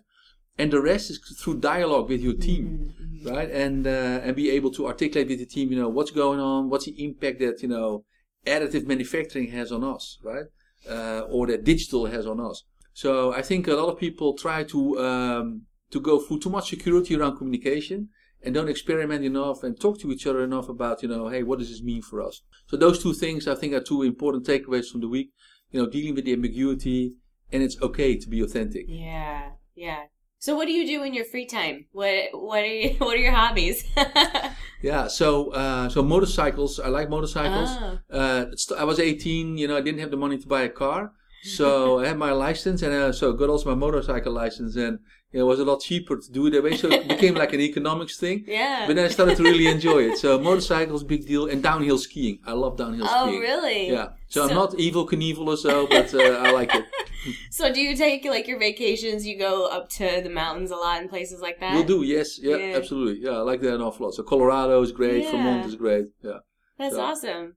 and 0.58 0.72
the 0.72 0.82
rest 0.82 1.10
is 1.10 1.20
through 1.42 1.60
dialogue 1.60 2.08
with 2.08 2.22
your 2.22 2.36
team, 2.36 2.94
right? 3.26 3.52
And 3.52 3.86
uh, 3.86 4.22
and 4.24 4.36
be 4.36 4.50
able 4.52 4.72
to 4.72 4.88
articulate 4.88 5.28
with 5.28 5.40
the 5.40 5.46
team, 5.46 5.72
you 5.72 5.80
know, 5.80 5.90
what's 5.90 6.12
going 6.12 6.40
on, 6.40 6.70
what's 6.70 6.86
the 6.86 7.04
impact 7.04 7.40
that 7.40 7.62
you 7.62 7.68
know 7.68 8.06
additive 8.46 8.88
manufacturing 8.88 9.50
has 9.52 9.72
on 9.72 9.84
us, 9.84 10.20
right? 10.24 10.46
Uh, 10.90 11.22
or 11.30 11.48
that 11.48 11.64
digital 11.64 12.06
has 12.08 12.26
on 12.26 12.40
us. 12.40 12.64
So 12.94 13.34
I 13.34 13.42
think 13.42 13.68
a 13.68 13.74
lot 13.74 13.90
of 13.90 13.98
people 14.00 14.38
try 14.38 14.64
to 14.66 15.00
um, 15.00 15.62
to 15.92 16.00
go 16.00 16.20
through 16.20 16.40
too 16.40 16.50
much 16.50 16.70
security 16.70 17.16
around 17.16 17.38
communication 17.38 18.10
and 18.42 18.54
don't 18.54 18.70
experiment 18.70 19.24
enough 19.24 19.64
and 19.64 19.80
talk 19.80 20.00
to 20.02 20.12
each 20.12 20.28
other 20.28 20.44
enough 20.44 20.68
about 20.70 21.02
you 21.02 21.10
know 21.10 21.30
hey 21.30 21.44
what 21.44 21.60
does 21.60 21.70
this 21.70 21.82
mean 21.82 22.02
for 22.02 22.22
us. 22.22 22.42
So 22.68 22.78
those 22.78 23.02
two 23.02 23.14
things 23.14 23.48
I 23.48 23.56
think 23.56 23.74
are 23.74 23.82
two 23.82 24.04
important 24.04 24.46
takeaways 24.46 24.90
from 24.92 25.02
the 25.02 25.08
week. 25.08 25.32
You 25.72 25.82
know 25.82 25.90
dealing 25.90 26.16
with 26.16 26.26
the 26.26 26.34
ambiguity 26.34 27.16
and 27.52 27.64
it's 27.64 27.82
okay 27.82 28.18
to 28.18 28.30
be 28.30 28.42
authentic. 28.42 28.86
Yeah, 28.88 29.52
yeah. 29.76 30.04
So 30.44 30.58
what 30.58 30.68
do 30.68 30.74
you 30.74 30.86
do 30.86 31.04
in 31.04 31.14
your 31.14 31.24
free 31.24 31.46
time? 31.46 31.86
What 31.94 32.32
what 32.34 32.64
are 32.64 32.66
you, 32.66 32.90
what 32.98 33.16
are 33.16 33.24
your 33.28 33.32
hobbies? 33.32 33.86
Yeah, 34.84 35.08
so 35.08 35.52
uh, 35.52 35.88
so 35.88 36.04
motorcycles. 36.04 36.78
I 36.78 36.90
like 36.90 37.10
motorcycles. 37.10 37.70
Oh. 37.72 38.00
Uh, 38.12 38.46
I 38.78 38.84
was 38.84 39.00
18. 39.00 39.58
You 39.58 39.70
know, 39.70 39.78
I 39.78 39.82
didn't 39.82 40.02
have 40.02 40.12
the 40.12 40.18
money 40.18 40.38
to 40.38 40.46
buy 40.46 40.64
a 40.64 40.70
car, 40.70 41.14
so 41.44 42.00
I 42.04 42.08
had 42.08 42.18
my 42.18 42.34
license, 42.34 42.82
and 42.82 42.94
uh, 42.94 43.14
so 43.14 43.32
got 43.32 43.50
also 43.50 43.70
my 43.70 43.80
motorcycle 43.86 44.34
license, 44.34 44.76
and 44.76 45.00
you 45.34 45.40
know, 45.40 45.46
it 45.46 45.50
was 45.50 45.60
a 45.60 45.66
lot 45.66 45.82
cheaper 45.82 46.16
to 46.18 46.32
do 46.32 46.46
it 46.46 46.52
that 46.52 46.64
way. 46.64 46.78
So 46.78 46.90
it 46.90 47.08
became 47.16 47.34
like 47.34 47.54
an 47.54 47.60
economics 47.60 48.18
thing. 48.18 48.46
yeah. 48.48 48.86
But 48.86 48.96
then 48.96 49.06
I 49.06 49.10
started 49.10 49.36
to 49.38 49.44
really 49.44 49.68
enjoy 49.68 50.04
it. 50.04 50.18
So 50.20 50.38
motorcycles, 50.40 51.04
big 51.04 51.26
deal, 51.26 51.48
and 51.48 51.62
downhill 51.64 51.98
skiing. 51.98 52.40
I 52.46 52.54
love 52.54 52.78
downhill 52.78 53.08
oh, 53.10 53.26
skiing. 53.26 53.40
Oh, 53.40 53.42
really? 53.42 53.90
Yeah. 53.92 54.10
So, 54.28 54.48
I'm 54.48 54.56
not 54.56 54.72
Evel 54.74 55.08
Knievel 55.08 55.48
or 55.48 55.58
so, 55.58 55.86
but 55.88 56.14
uh, 56.14 56.18
I 56.20 56.52
like 56.52 56.74
it. 56.74 56.86
So 57.52 57.72
do 57.72 57.80
you 57.80 57.96
take 57.96 58.26
like 58.26 58.50
your 58.50 58.60
vacations? 58.60 59.26
You 59.26 59.40
go 59.40 59.68
up 59.68 59.88
to 59.92 60.20
the 60.22 60.30
mountains 60.30 60.72
a 60.72 60.76
lot 60.76 61.02
in 61.02 61.08
places 61.08 61.40
like 61.40 61.58
that. 61.62 61.74
We'll 61.74 61.86
do, 61.86 62.04
yes, 62.04 62.38
yeah, 62.38 62.58
Yeah. 62.58 62.76
absolutely, 62.76 63.24
yeah. 63.24 63.38
I 63.38 63.44
like 63.44 63.62
that 63.62 63.76
an 63.76 63.82
awful 63.82 64.08
lot. 64.08 64.14
So 64.14 64.24
Colorado 64.24 64.82
is 64.82 64.92
great, 64.92 65.24
Yeah. 65.24 65.32
Vermont 65.32 65.66
is 65.66 65.76
great, 65.76 66.08
yeah. 66.22 66.40
That's 66.78 66.96
So- 66.96 67.02
awesome. 67.02 67.56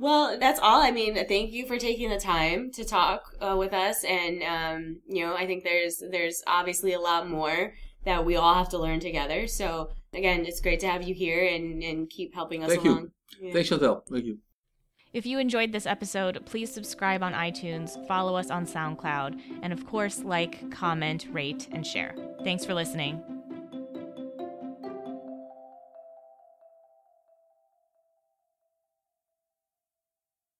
Well, 0.00 0.38
that's 0.40 0.58
all. 0.58 0.80
I 0.80 0.90
mean, 0.92 1.14
thank 1.14 1.52
you 1.52 1.66
for 1.66 1.76
taking 1.76 2.08
the 2.08 2.18
time 2.18 2.70
to 2.72 2.84
talk 2.86 3.34
uh, 3.38 3.54
with 3.58 3.74
us, 3.74 4.02
and 4.02 4.42
um, 4.42 5.00
you 5.06 5.26
know, 5.26 5.36
I 5.36 5.46
think 5.46 5.62
there's 5.62 6.02
there's 6.10 6.42
obviously 6.46 6.94
a 6.94 6.98
lot 6.98 7.28
more 7.28 7.74
that 8.06 8.24
we 8.24 8.36
all 8.36 8.54
have 8.54 8.70
to 8.70 8.78
learn 8.78 9.00
together. 9.00 9.46
So 9.46 9.90
again, 10.14 10.46
it's 10.46 10.62
great 10.62 10.80
to 10.80 10.88
have 10.88 11.02
you 11.02 11.14
here 11.14 11.44
and 11.44 11.82
and 11.82 12.08
keep 12.08 12.34
helping 12.34 12.64
us 12.64 12.70
Thank 12.70 12.84
you. 12.84 13.10
Yeah. 13.42 13.52
Thanks, 13.52 13.68
Chantal. 13.68 14.02
Thank 14.10 14.24
you. 14.24 14.38
If 15.12 15.26
you 15.26 15.38
enjoyed 15.38 15.72
this 15.72 15.86
episode, 15.86 16.46
please 16.46 16.72
subscribe 16.72 17.22
on 17.22 17.34
iTunes, 17.34 18.06
follow 18.06 18.36
us 18.36 18.50
on 18.50 18.64
SoundCloud, 18.64 19.38
and 19.60 19.72
of 19.72 19.84
course, 19.84 20.20
like, 20.20 20.70
comment, 20.70 21.26
rate, 21.30 21.68
and 21.72 21.84
share. 21.84 22.14
Thanks 22.44 22.64
for 22.64 22.74
listening. 22.74 23.39